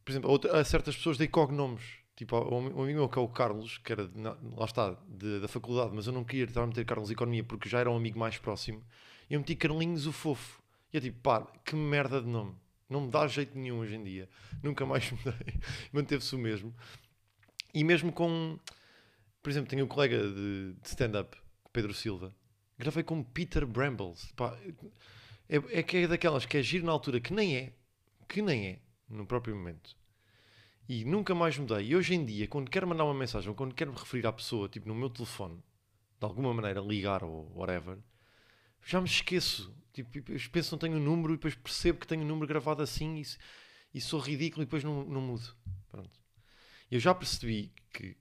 Por 0.03 0.11
exemplo, 0.11 0.39
a 0.51 0.63
certas 0.63 0.95
pessoas 0.95 1.17
dei 1.17 1.27
cognomes 1.27 2.03
Tipo, 2.15 2.37
um 2.37 2.83
amigo 2.83 2.99
meu 2.99 3.09
que 3.09 3.17
é 3.17 3.21
o 3.21 3.27
Carlos, 3.27 3.79
que 3.79 3.91
era, 3.91 4.09
lá 4.55 4.65
está, 4.65 4.95
de, 5.07 5.39
da 5.39 5.47
faculdade, 5.47 5.91
mas 5.95 6.05
eu 6.05 6.13
não 6.13 6.23
queria 6.23 6.45
estar 6.45 6.61
a 6.61 6.67
meter 6.67 6.85
Carlos 6.85 7.09
Economia 7.09 7.43
porque 7.43 7.67
já 7.67 7.79
era 7.79 7.89
um 7.89 7.97
amigo 7.97 8.19
mais 8.19 8.37
próximo. 8.37 8.83
Eu 9.29 9.39
meti 9.39 9.55
Carlinhos 9.55 10.05
o 10.05 10.11
Fofo. 10.11 10.61
E 10.91 10.97
eu 10.97 11.01
tipo, 11.01 11.19
pá, 11.21 11.41
que 11.65 11.75
merda 11.75 12.21
de 12.21 12.27
nome. 12.27 12.55
Não 12.87 13.01
me 13.01 13.09
dá 13.09 13.25
jeito 13.27 13.57
nenhum 13.57 13.79
hoje 13.79 13.95
em 13.95 14.03
dia. 14.03 14.29
Nunca 14.61 14.85
mais 14.85 15.09
mudei. 15.11 15.59
Manteve-se 15.91 16.35
o 16.35 16.37
mesmo. 16.37 16.73
E 17.73 17.83
mesmo 17.83 18.11
com, 18.11 18.59
por 19.41 19.49
exemplo, 19.49 19.69
tenho 19.71 19.85
um 19.85 19.87
colega 19.87 20.19
de, 20.19 20.73
de 20.73 20.87
stand-up, 20.87 21.35
Pedro 21.71 21.95
Silva. 21.95 22.31
Gravei 22.83 23.03
com 23.03 23.23
Peter 23.23 23.65
Brambles. 23.65 24.31
Pá, 24.35 24.57
é, 25.49 25.79
é 25.79 25.83
que 25.83 25.97
é 25.97 26.07
daquelas 26.07 26.45
que 26.45 26.57
é 26.57 26.61
giro 26.61 26.85
na 26.85 26.91
altura, 26.91 27.19
que 27.19 27.33
nem 27.33 27.55
é, 27.55 27.73
que 28.27 28.41
nem 28.41 28.67
é, 28.67 28.79
no 29.09 29.25
próprio 29.25 29.55
momento 29.55 29.95
e 30.87 31.05
nunca 31.05 31.33
mais 31.33 31.57
mudei. 31.57 31.87
E 31.87 31.95
hoje 31.95 32.13
em 32.13 32.25
dia, 32.25 32.47
quando 32.47 32.69
quero 32.69 32.87
mandar 32.87 33.05
uma 33.05 33.13
mensagem 33.13 33.49
ou 33.49 33.55
quando 33.55 33.73
quero 33.73 33.91
me 33.91 33.97
referir 33.97 34.27
à 34.27 34.33
pessoa, 34.33 34.67
tipo 34.67 34.87
no 34.87 34.95
meu 34.95 35.09
telefone, 35.09 35.55
de 36.19 36.25
alguma 36.25 36.53
maneira 36.53 36.81
ligar 36.81 37.23
ou 37.23 37.51
whatever, 37.55 37.97
já 38.85 38.99
me 38.99 39.07
esqueço. 39.07 39.73
Tipo, 39.93 40.21
penso 40.21 40.49
que 40.49 40.71
não 40.71 40.79
tenho 40.79 40.95
o 40.95 40.99
um 40.99 41.03
número 41.03 41.33
e 41.33 41.37
depois 41.37 41.55
percebo 41.55 41.99
que 41.99 42.07
tenho 42.07 42.21
o 42.21 42.25
um 42.25 42.27
número 42.27 42.47
gravado 42.47 42.81
assim 42.81 43.21
e, 43.21 43.23
e 43.97 44.01
sou 44.01 44.19
ridículo 44.19 44.63
e 44.63 44.65
depois 44.65 44.83
não, 44.83 45.03
não 45.05 45.21
mudo. 45.21 45.55
Pronto. 45.89 46.19
Eu 46.91 46.99
já 46.99 47.13
percebi 47.13 47.71
que, 47.93 48.17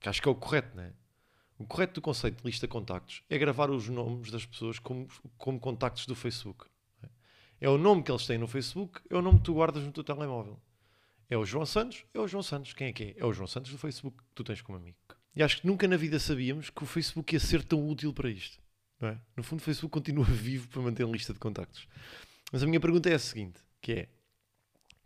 que 0.00 0.08
acho 0.08 0.20
que 0.20 0.28
é 0.28 0.30
o 0.30 0.34
correto, 0.34 0.76
né? 0.76 0.92
O 1.58 1.66
correto 1.66 1.94
do 1.94 2.00
conceito 2.02 2.42
de 2.42 2.46
lista 2.46 2.66
de 2.66 2.72
contactos 2.72 3.22
é 3.30 3.38
gravar 3.38 3.70
os 3.70 3.88
nomes 3.88 4.30
das 4.30 4.44
pessoas 4.44 4.78
como, 4.78 5.06
como 5.38 5.60
contactos 5.60 6.06
do 6.06 6.14
Facebook. 6.14 6.66
É 7.60 7.68
o 7.68 7.78
nome 7.78 8.02
que 8.02 8.10
eles 8.10 8.26
têm 8.26 8.36
no 8.36 8.46
Facebook, 8.46 9.00
é 9.08 9.16
o 9.16 9.22
nome 9.22 9.38
que 9.38 9.44
tu 9.44 9.54
guardas 9.54 9.82
no 9.82 9.92
teu 9.92 10.02
telemóvel. 10.02 10.60
É 11.30 11.36
o 11.36 11.44
João 11.44 11.64
Santos, 11.64 12.04
é 12.12 12.20
o 12.20 12.28
João 12.28 12.42
Santos. 12.42 12.72
Quem 12.74 12.88
é 12.88 12.92
que 12.92 13.04
é? 13.04 13.14
É 13.16 13.24
o 13.24 13.32
João 13.32 13.46
Santos 13.46 13.70
do 13.70 13.78
Facebook 13.78 14.18
que 14.18 14.24
tu 14.34 14.44
tens 14.44 14.60
como 14.60 14.76
amigo. 14.76 14.96
E 15.34 15.42
acho 15.42 15.60
que 15.60 15.66
nunca 15.66 15.88
na 15.88 15.96
vida 15.96 16.18
sabíamos 16.18 16.70
que 16.70 16.82
o 16.82 16.86
Facebook 16.86 17.34
ia 17.34 17.40
ser 17.40 17.64
tão 17.64 17.88
útil 17.88 18.12
para 18.12 18.28
isto. 18.28 18.62
É? 19.00 19.16
No 19.36 19.42
fundo, 19.42 19.60
o 19.60 19.62
Facebook 19.62 19.92
continua 19.92 20.24
vivo 20.28 20.68
para 20.68 20.82
manter 20.82 21.04
a 21.04 21.08
lista 21.08 21.32
de 21.32 21.38
contactos. 21.38 21.88
Mas 22.52 22.62
a 22.62 22.66
minha 22.66 22.80
pergunta 22.80 23.08
é 23.08 23.14
a 23.14 23.18
seguinte, 23.18 23.60
que 23.80 23.92
é, 23.92 24.08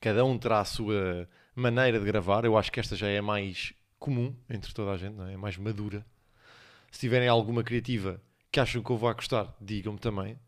cada 0.00 0.24
um 0.24 0.38
terá 0.38 0.60
a 0.60 0.64
sua 0.64 1.28
maneira 1.54 1.98
de 1.98 2.04
gravar. 2.04 2.44
Eu 2.44 2.58
acho 2.58 2.70
que 2.70 2.80
esta 2.80 2.94
já 2.94 3.08
é 3.08 3.20
mais 3.20 3.72
comum 3.98 4.34
entre 4.48 4.72
toda 4.74 4.92
a 4.92 4.96
gente, 4.96 5.20
é? 5.22 5.34
é 5.34 5.36
mais 5.36 5.56
madura. 5.56 6.04
Se 6.90 7.00
tiverem 7.00 7.28
alguma 7.28 7.62
criativa 7.62 8.22
que 8.50 8.60
acham 8.60 8.82
que 8.82 8.90
eu 8.90 8.96
vou 8.96 9.14
gostar, 9.14 9.54
digam-me 9.60 9.98
também. 9.98 10.38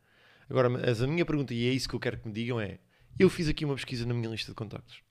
Agora, 0.49 0.69
a 0.69 1.07
minha 1.07 1.25
pergunta, 1.25 1.55
e 1.55 1.69
é 1.69 1.73
isso 1.73 1.89
que 1.89 1.95
eu 1.95 2.01
quero 2.01 2.19
que 2.19 2.27
me 2.27 2.35
digam, 2.35 2.61
é: 2.61 2.79
eu 3.19 3.29
fiz 3.29 3.49
aqui 3.49 3.65
uma 3.65 3.75
pesquisa 3.75 4.07
na 4.07 4.15
minha 4.15 4.29
lista 4.29 4.51
de 4.51 4.57
contactos, 4.57 5.03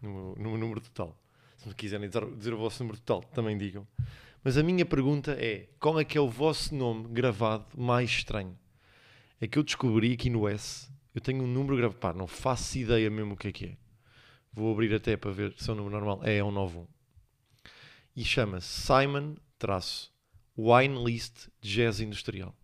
no 0.00 0.10
meu, 0.10 0.34
no 0.36 0.50
meu 0.50 0.58
número 0.58 0.80
total. 0.80 1.20
Se 1.56 1.68
me 1.68 1.74
quiserem 1.74 2.08
dizer, 2.08 2.24
dizer 2.36 2.54
o 2.54 2.58
vosso 2.58 2.82
número 2.82 3.00
total, 3.00 3.22
também 3.30 3.58
digam. 3.58 3.86
Mas 4.42 4.56
a 4.56 4.62
minha 4.62 4.86
pergunta 4.86 5.32
é: 5.32 5.68
qual 5.80 5.98
é 5.98 6.04
que 6.04 6.16
é 6.16 6.20
o 6.20 6.28
vosso 6.28 6.74
nome 6.74 7.08
gravado 7.08 7.66
mais 7.76 8.08
estranho? 8.10 8.56
É 9.40 9.46
que 9.46 9.58
eu 9.58 9.62
descobri 9.62 10.12
aqui 10.12 10.30
no 10.30 10.48
S, 10.48 10.88
eu 11.14 11.20
tenho 11.20 11.42
um 11.42 11.46
número 11.46 11.76
gravado, 11.76 11.98
pá, 11.98 12.12
não 12.12 12.26
faço 12.26 12.78
ideia 12.78 13.10
mesmo 13.10 13.34
o 13.34 13.36
que 13.36 13.48
é 13.48 13.52
que 13.52 13.64
é. 13.66 13.76
Vou 14.52 14.72
abrir 14.72 14.94
até 14.94 15.16
para 15.16 15.30
ver 15.30 15.52
se 15.58 15.68
é 15.68 15.72
um 15.72 15.76
número 15.76 15.96
normal. 15.96 16.20
É, 16.24 16.36
é 16.36 16.44
um 16.44 16.50
91. 16.50 16.86
E 18.14 18.24
chama-se 18.24 18.80
Simon 18.80 19.34
traço 19.58 20.10
Wine 20.56 21.04
List 21.04 21.48
Jazz 21.60 22.00
Industrial. 22.00 22.54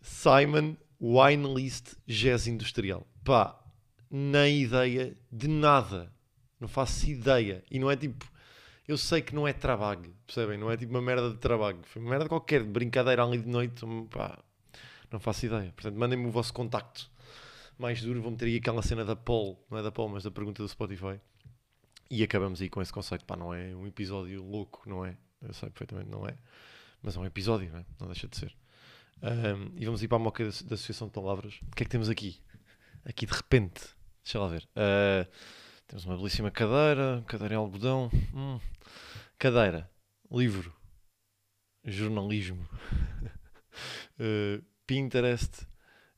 Simon 0.00 0.76
Wine 1.00 1.54
List 1.54 1.94
Jazz 2.06 2.46
Industrial. 2.46 3.06
Pá, 3.24 3.58
nem 4.10 4.62
ideia 4.62 5.16
de 5.30 5.48
nada. 5.48 6.12
Não 6.58 6.68
faço 6.68 7.08
ideia. 7.10 7.64
E 7.70 7.78
não 7.78 7.90
é 7.90 7.96
tipo. 7.96 8.30
Eu 8.86 8.98
sei 8.98 9.22
que 9.22 9.34
não 9.34 9.46
é 9.46 9.52
trabalho, 9.52 10.14
percebem? 10.26 10.58
Não 10.58 10.70
é 10.70 10.76
tipo 10.76 10.92
uma 10.92 11.00
merda 11.00 11.30
de 11.30 11.36
trabalho. 11.36 11.78
Foi 11.84 12.02
uma 12.02 12.10
merda 12.10 12.28
qualquer, 12.28 12.62
de 12.64 12.70
brincadeira 12.70 13.22
ali 13.22 13.38
de 13.38 13.48
noite. 13.48 13.84
Pá, 14.10 14.42
não 15.10 15.20
faço 15.20 15.46
ideia. 15.46 15.72
Portanto, 15.72 15.96
mandem-me 15.96 16.26
o 16.26 16.30
vosso 16.30 16.52
contacto 16.52 17.10
mais 17.78 18.02
duro. 18.02 18.20
Vou 18.20 18.30
meter 18.30 18.46
aí 18.46 18.56
aquela 18.56 18.82
cena 18.82 19.04
da 19.04 19.16
Paul, 19.16 19.62
não 19.70 19.78
é 19.78 19.82
da 19.82 19.92
Paul, 19.92 20.08
mas 20.08 20.24
da 20.24 20.30
pergunta 20.30 20.62
do 20.62 20.68
Spotify. 20.68 21.20
E 22.10 22.22
acabamos 22.24 22.60
aí 22.60 22.68
com 22.68 22.82
esse 22.82 22.92
conceito. 22.92 23.24
Pá, 23.24 23.36
não 23.36 23.54
é 23.54 23.74
um 23.76 23.86
episódio 23.86 24.42
louco, 24.42 24.82
não 24.88 25.04
é? 25.04 25.16
Eu 25.40 25.54
sei 25.54 25.70
perfeitamente, 25.70 26.10
não 26.10 26.26
é. 26.26 26.36
Mas 27.02 27.16
é 27.16 27.20
um 27.20 27.24
episódio, 27.24 27.70
não, 27.70 27.78
é? 27.78 27.84
não 28.00 28.06
deixa 28.08 28.26
de 28.26 28.36
ser. 28.36 28.54
Um, 29.22 29.72
e 29.76 29.84
vamos 29.84 30.02
ir 30.02 30.08
para 30.08 30.16
a 30.16 30.20
moca 30.20 30.42
da, 30.42 30.50
da 30.50 30.74
Associação 30.74 31.06
de 31.06 31.12
Palavras. 31.12 31.60
O 31.62 31.76
que 31.76 31.82
é 31.82 31.84
que 31.84 31.90
temos 31.90 32.08
aqui? 32.08 32.40
Aqui 33.04 33.26
de 33.26 33.32
repente. 33.32 33.80
Deixa 34.24 34.38
lá 34.38 34.48
ver. 34.48 34.68
Uh, 34.76 35.30
temos 35.86 36.04
uma 36.04 36.16
belíssima 36.16 36.50
cadeira, 36.50 37.22
cadeira 37.26 37.54
em 37.54 37.56
algodão. 37.56 38.10
Hum. 38.34 38.58
Cadeira, 39.38 39.90
livro, 40.30 40.74
jornalismo, 41.84 42.68
uh, 44.18 44.62
Pinterest, 44.86 45.62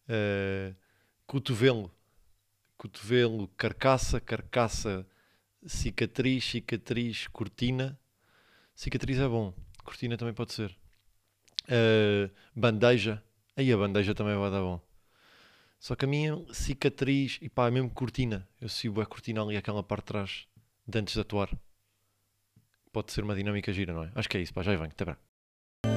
uh, 0.09 0.75
cotovelo, 1.27 1.95
cotovelo, 2.77 3.47
carcaça, 3.57 4.21
carcaça, 4.21 5.07
cicatriz, 5.67 6.45
cicatriz, 6.45 7.27
cortina. 7.29 7.99
Cicatriz 8.75 9.19
é 9.19 9.29
bom, 9.29 9.53
cortina 9.85 10.17
também 10.17 10.35
pode 10.35 10.53
ser. 10.53 10.77
Uh, 11.65 12.31
bandeja, 12.55 13.23
aí 13.57 13.73
a 13.73 13.77
bandeja 13.77 14.15
também 14.15 14.37
vai 14.37 14.51
dar 14.51 14.61
bom. 14.61 14.81
Só 15.79 15.97
que 15.97 16.05
a 16.05 16.09
minha 16.09 16.41
cicatriz, 16.53 17.39
e 17.43 17.49
pá, 17.49 17.67
é 17.67 17.71
mesmo 17.71 17.91
cortina. 17.91 18.49
Eu 18.61 18.69
sigo 18.69 19.01
a 19.01 19.07
cortina 19.07 19.43
ali, 19.43 19.57
aquela 19.57 19.83
parte 19.83 20.05
de 20.05 20.07
trás, 20.07 20.47
de 20.87 20.99
antes 20.99 21.15
de 21.15 21.21
atuar. 21.21 21.51
Pode 22.93 23.11
ser 23.11 23.25
uma 23.25 23.35
dinâmica 23.35 23.73
gira, 23.73 23.93
não 23.93 24.05
é? 24.05 24.13
Acho 24.15 24.29
que 24.29 24.37
é 24.37 24.41
isso, 24.41 24.55
pá, 24.55 24.63
já 24.63 24.77
vem, 24.77 24.87
até 24.87 25.05
bem. 25.05 25.17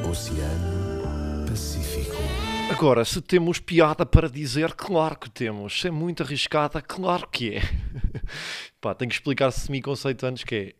Oceano 0.09 1.45
Pacífico. 1.47 2.54
Agora, 2.69 3.05
se 3.05 3.21
temos 3.21 3.59
piada 3.59 4.05
para 4.05 4.27
dizer, 4.27 4.73
claro 4.73 5.17
que 5.17 5.29
temos. 5.29 5.79
Se 5.79 5.87
é 5.87 5.91
muito 5.91 6.23
arriscada, 6.23 6.81
claro 6.81 7.27
que 7.27 7.55
é. 7.55 7.61
pá, 8.81 8.93
tenho 8.95 9.09
que 9.09 9.15
explicar 9.15 9.51
semi-conceito 9.51 10.25
antes, 10.25 10.43
que 10.43 10.55
é, 10.55 10.75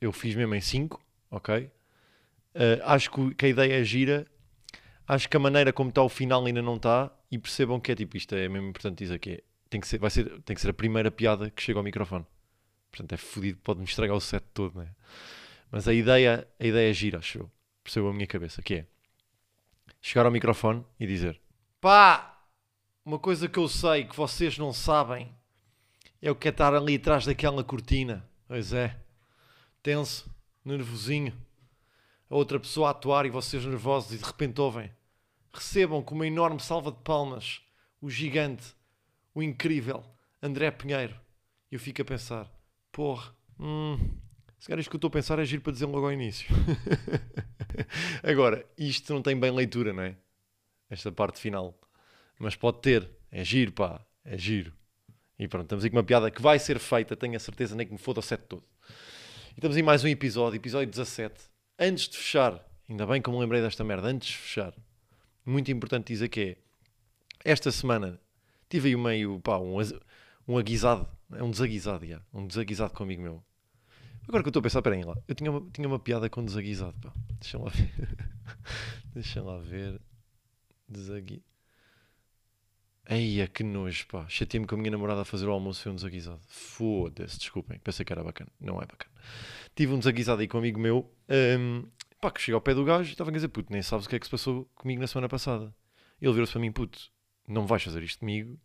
eu 0.00 0.12
fiz 0.12 0.34
mesmo 0.34 0.54
em 0.54 0.60
5, 0.60 1.00
ok? 1.30 1.70
Uh, 2.54 2.82
acho 2.84 3.10
que, 3.10 3.34
que 3.34 3.46
a 3.46 3.48
ideia 3.48 3.80
é 3.80 3.84
gira, 3.84 4.26
acho 5.08 5.28
que 5.28 5.36
a 5.36 5.40
maneira 5.40 5.72
como 5.72 5.88
está 5.88 6.02
o 6.02 6.08
final 6.08 6.44
ainda 6.44 6.60
não 6.60 6.76
está, 6.76 7.10
e 7.30 7.38
percebam 7.38 7.80
que 7.80 7.90
é 7.90 7.94
tipo, 7.94 8.16
isto 8.16 8.34
é 8.34 8.46
mesmo 8.46 8.68
importante 8.68 8.98
dizer 8.98 9.18
que 9.18 9.30
é, 9.30 9.42
tem 9.70 9.80
que 9.80 9.88
ser, 9.88 9.98
vai 9.98 10.10
ser, 10.10 10.40
tem 10.42 10.54
que 10.54 10.60
ser 10.60 10.68
a 10.68 10.74
primeira 10.74 11.10
piada 11.10 11.50
que 11.50 11.62
chega 11.62 11.78
ao 11.78 11.82
microfone. 11.82 12.26
Portanto, 12.90 13.12
é 13.12 13.16
fodido, 13.16 13.58
pode-me 13.64 13.86
estragar 13.86 14.14
o 14.14 14.20
set 14.20 14.44
todo, 14.52 14.78
né? 14.78 14.88
Mas 15.70 15.88
a 15.88 15.94
ideia, 15.94 16.46
a 16.60 16.66
ideia 16.66 16.90
é 16.90 16.92
gira, 16.92 17.18
acho 17.18 17.38
eu. 17.38 17.50
Percebeu 17.82 18.10
a 18.10 18.12
minha 18.12 18.26
cabeça, 18.26 18.60
que 18.60 18.74
é 18.74 18.86
chegar 20.02 20.26
ao 20.26 20.32
microfone 20.32 20.84
e 21.00 21.06
dizer 21.06 21.40
pá, 21.80 22.38
uma 23.04 23.18
coisa 23.18 23.48
que 23.48 23.58
eu 23.58 23.68
sei 23.68 24.04
que 24.04 24.14
vocês 24.14 24.58
não 24.58 24.72
sabem 24.72 25.34
é 26.20 26.30
o 26.30 26.36
que 26.36 26.48
é 26.48 26.50
estar 26.50 26.74
ali 26.74 26.96
atrás 26.96 27.24
daquela 27.24 27.64
cortina. 27.64 28.28
Pois 28.46 28.72
é, 28.72 28.96
tenso, 29.82 30.30
nervosinho. 30.64 31.34
A 32.28 32.36
outra 32.36 32.60
pessoa 32.60 32.88
a 32.88 32.90
atuar 32.90 33.26
e 33.26 33.30
vocês 33.30 33.64
nervosos 33.64 34.12
e 34.12 34.18
de 34.18 34.24
repente 34.24 34.60
ouvem 34.60 34.90
recebam 35.52 36.02
com 36.02 36.14
uma 36.14 36.26
enorme 36.26 36.60
salva 36.60 36.90
de 36.90 36.98
palmas 36.98 37.60
o 38.00 38.08
gigante, 38.08 38.74
o 39.34 39.42
incrível 39.42 40.02
André 40.42 40.70
Pinheiro. 40.70 41.14
E 41.70 41.74
eu 41.74 41.80
fico 41.80 42.02
a 42.02 42.04
pensar, 42.04 42.50
porra, 42.90 43.34
hum, 43.58 43.98
se 44.62 44.68
calhar 44.68 44.78
isto 44.78 44.90
que 44.90 44.94
eu 44.94 44.98
estou 44.98 45.08
a 45.08 45.10
pensar 45.10 45.40
é 45.40 45.44
giro 45.44 45.60
para 45.60 45.72
dizer 45.72 45.86
logo 45.86 46.06
ao 46.06 46.12
início. 46.12 46.46
Agora, 48.22 48.64
isto 48.78 49.12
não 49.12 49.20
tem 49.20 49.36
bem 49.36 49.50
leitura, 49.50 49.92
não 49.92 50.04
é? 50.04 50.14
Esta 50.88 51.10
parte 51.10 51.40
final. 51.40 51.76
Mas 52.38 52.54
pode 52.54 52.80
ter. 52.80 53.10
É 53.32 53.42
giro, 53.42 53.72
pá. 53.72 54.06
É 54.24 54.38
giro. 54.38 54.72
E 55.36 55.48
pronto, 55.48 55.64
estamos 55.64 55.82
aí 55.82 55.90
com 55.90 55.96
uma 55.96 56.04
piada 56.04 56.30
que 56.30 56.40
vai 56.40 56.60
ser 56.60 56.78
feita, 56.78 57.16
tenho 57.16 57.34
a 57.34 57.40
certeza, 57.40 57.74
nem 57.74 57.84
que 57.84 57.92
me 57.92 57.98
foda 57.98 58.20
o 58.20 58.22
set 58.22 58.40
todo. 58.42 58.62
E 59.50 59.54
estamos 59.56 59.76
em 59.76 59.82
mais 59.82 60.04
um 60.04 60.06
episódio, 60.06 60.58
episódio 60.58 60.88
17. 60.88 61.42
Antes 61.76 62.08
de 62.08 62.16
fechar, 62.18 62.64
ainda 62.88 63.04
bem 63.04 63.20
que 63.20 63.28
eu 63.28 63.34
me 63.34 63.40
lembrei 63.40 63.60
desta 63.60 63.82
merda, 63.82 64.06
antes 64.06 64.28
de 64.28 64.36
fechar, 64.36 64.72
muito 65.44 65.72
importante 65.72 66.12
dizer 66.12 66.28
que 66.28 66.40
é 66.40 66.56
esta 67.44 67.72
semana 67.72 68.20
tive 68.70 68.90
aí 68.90 68.96
meio 68.96 69.40
pá, 69.40 69.58
um, 69.58 69.76
um 70.46 70.56
aguisado, 70.56 71.08
é 71.32 71.42
um 71.42 71.50
desaguisado, 71.50 72.06
já, 72.06 72.22
um 72.32 72.46
desaguisado 72.46 72.94
comigo 72.94 73.22
meu. 73.22 73.42
Agora 74.28 74.42
que 74.42 74.48
eu 74.48 74.50
estou 74.50 74.60
a 74.60 74.62
pensar, 74.62 74.82
peraí 74.82 75.02
lá, 75.04 75.16
eu 75.26 75.34
tinha 75.34 75.50
uma, 75.50 75.60
tinha 75.72 75.86
uma 75.86 75.98
piada 75.98 76.28
com 76.30 76.44
desaguisado, 76.44 76.96
pá. 77.00 77.12
Deixa 77.40 77.58
lá 77.58 77.68
ver. 77.70 77.92
Deixa 79.14 79.42
lá 79.42 79.58
ver. 79.58 80.00
Desagui. 80.88 81.42
Eia, 83.08 83.48
que 83.48 83.64
nojo, 83.64 84.06
pá. 84.06 84.26
Chateei-me 84.28 84.66
com 84.66 84.76
a 84.76 84.78
minha 84.78 84.90
namorada 84.90 85.22
a 85.22 85.24
fazer 85.24 85.46
o 85.46 85.52
almoço 85.52 85.88
e 85.88 85.90
um 85.90 85.94
desaguisado. 85.94 86.40
Foda-se, 86.46 87.38
desculpem. 87.38 87.78
Pensei 87.80 88.04
que 88.04 88.12
era 88.12 88.22
bacana. 88.22 88.50
Não 88.60 88.76
é 88.76 88.86
bacana. 88.86 89.12
Tive 89.74 89.92
um 89.92 89.98
desaguisado 89.98 90.40
aí 90.40 90.48
com 90.48 90.58
um 90.58 90.60
amigo 90.60 90.78
meu. 90.78 91.10
Um, 91.28 91.84
Pá, 92.22 92.30
que 92.30 92.40
chega 92.40 92.54
ao 92.54 92.60
pé 92.60 92.72
do 92.72 92.84
gajo 92.84 93.08
e 93.08 93.12
estava 93.12 93.30
a 93.30 93.32
dizer, 93.32 93.48
puto, 93.48 93.72
nem 93.72 93.82
sabes 93.82 94.06
o 94.06 94.08
que 94.08 94.14
é 94.14 94.18
que 94.20 94.26
se 94.26 94.30
passou 94.30 94.70
comigo 94.76 95.00
na 95.00 95.08
semana 95.08 95.28
passada. 95.28 95.74
Ele 96.20 96.32
virou-se 96.32 96.52
para 96.52 96.60
mim, 96.60 96.70
puto, 96.70 97.10
não 97.48 97.66
vais 97.66 97.82
fazer 97.82 98.00
isto 98.04 98.20
comigo, 98.20 98.56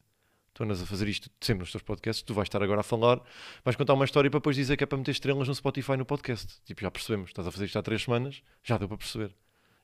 tu 0.58 0.63
andas 0.63 0.82
a 0.82 0.88
fazer 0.88 1.08
isto 1.08 1.30
sempre 1.39 1.60
nos 1.60 1.72
teus 1.72 1.84
podcasts, 1.84 2.24
tu 2.24 2.34
vais 2.34 2.48
estar 2.48 2.63
agora 2.63 2.80
a 2.80 2.84
falar, 2.84 3.22
vais 3.63 3.76
contar 3.76 3.93
uma 3.93 4.06
história 4.06 4.28
para 4.28 4.39
depois 4.39 4.56
dizer 4.56 4.76
que 4.76 4.84
é 4.84 4.88
para 4.88 4.98
meter 4.98 5.12
estrelas 5.12 5.48
no 5.48 5.54
Spotify 5.54 5.96
no 5.96 6.04
podcast. 6.04 6.60
Tipo, 6.65 6.82
já 6.82 6.89
percebemos, 6.89 7.30
estás 7.30 7.48
a 7.48 7.52
fazer 7.52 7.65
isto 7.65 7.78
há 7.78 7.84
três 7.84 8.02
semanas, 8.02 8.41
já 8.63 8.76
deu 8.76 8.88
para 8.88 8.98
perceber. 8.98 9.36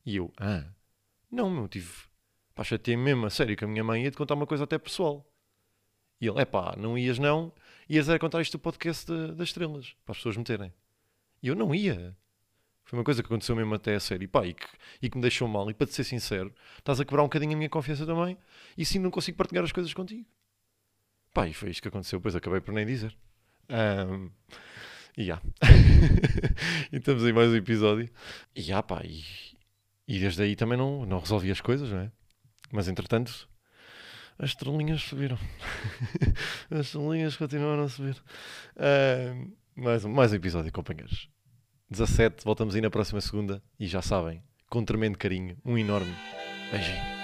E 0.04 0.16
eu, 0.16 0.34
ah, 0.38 0.66
não, 1.30 1.48
meu, 1.48 1.68
tive, 1.68 1.92
pá, 2.56 2.64
chateei 2.64 2.98
mesmo, 2.98 3.24
a 3.28 3.30
sério, 3.30 3.56
que 3.56 3.64
a 3.64 3.68
minha 3.68 3.84
mãe 3.84 4.04
ia 4.04 4.10
te 4.10 4.18
contar 4.18 4.34
uma 4.34 4.48
coisa 4.48 4.64
até 4.64 4.80
pessoal. 4.80 5.24
E 6.20 6.28
ele, 6.28 6.42
é 6.42 6.46
pá, 6.46 6.76
não 6.76 6.98
ias 6.98 7.20
não, 7.20 7.54
ias 7.88 8.10
a 8.10 8.18
contar 8.18 8.42
isto 8.42 8.54
do 8.54 8.60
podcast 8.60 9.12
das 9.36 9.50
estrelas, 9.50 9.96
para 10.04 10.14
as 10.14 10.18
pessoas 10.18 10.38
meterem. 10.38 10.74
E 11.44 11.50
eu 11.50 11.56
não 11.56 11.76
ia. 11.76 12.18
Foi 12.84 12.98
uma 12.98 13.06
coisa 13.06 13.22
que 13.22 13.28
aconteceu 13.28 13.56
mesmo 13.56 13.76
até 13.76 13.94
a 13.94 14.00
sério. 14.00 14.26
E, 14.26 14.28
pá, 14.28 14.44
e, 14.48 14.56
que, 14.56 14.66
e 15.04 15.10
que 15.10 15.18
me 15.18 15.22
deixou 15.22 15.48
mal. 15.48 15.70
E 15.70 15.74
para 15.74 15.86
te 15.86 15.94
ser 15.94 16.04
sincero, 16.04 16.52
estás 16.80 17.00
a 17.00 17.06
quebrar 17.06 17.22
um 17.22 17.26
bocadinho 17.26 17.54
a 17.54 17.58
minha 17.58 17.70
confiança 17.70 18.06
também. 18.08 18.38
E 18.76 18.84
sim, 18.84 18.98
não 18.98 19.12
consigo 19.12 19.38
partilhar 19.38 19.64
as 19.64 19.72
coisas 19.72 19.94
contigo. 19.94 20.26
Pá, 21.34 21.48
e 21.48 21.54
foi 21.54 21.72
isto 21.72 21.82
que 21.82 21.88
aconteceu. 21.88 22.22
Pois 22.22 22.36
acabei 22.36 22.62
por 22.62 22.74
nem 22.74 22.86
dizer. 22.86 23.16
Um, 23.70 24.30
e 25.18 25.26
já. 25.26 25.42
e 26.92 26.98
estamos 26.98 27.24
em 27.24 27.34
mais 27.34 27.50
um 27.50 27.56
episódio. 27.56 28.10
E 28.56 28.62
já, 28.62 28.84
pá, 28.84 29.02
e, 29.04 29.24
e 30.08 30.20
desde 30.20 30.44
aí 30.44 30.56
também 30.56 30.78
não, 30.78 31.06
não 31.06 31.20
resolvi 31.20 31.52
as 31.52 31.62
coisas, 31.62 31.90
não 31.90 32.00
é? 32.00 32.12
Mas 32.72 32.88
entretanto, 32.88 33.50
as 34.38 34.52
estrelinhas 34.52 35.02
subiram. 35.02 35.38
as 36.70 36.88
estrelinhas 36.88 37.36
continuaram 37.36 37.84
a 37.84 37.90
subir. 37.90 38.22
Um, 38.78 39.54
Mais 39.76 40.06
um, 40.06 40.10
mais 40.10 40.32
um 40.32 40.36
episódio, 40.36 40.72
companheiros. 40.72 41.30
17, 41.90 42.44
voltamos 42.44 42.76
aí 42.76 42.82
na 42.82 42.90
próxima 42.90 43.22
segunda. 43.22 43.62
E 43.80 43.88
já 43.88 44.02
sabem, 44.02 44.44
com 44.70 44.80
um 44.80 44.86
tremendo 44.86 45.18
carinho, 45.18 45.58
um 45.66 45.78
enorme 45.78 46.14
beijinho. 46.72 47.23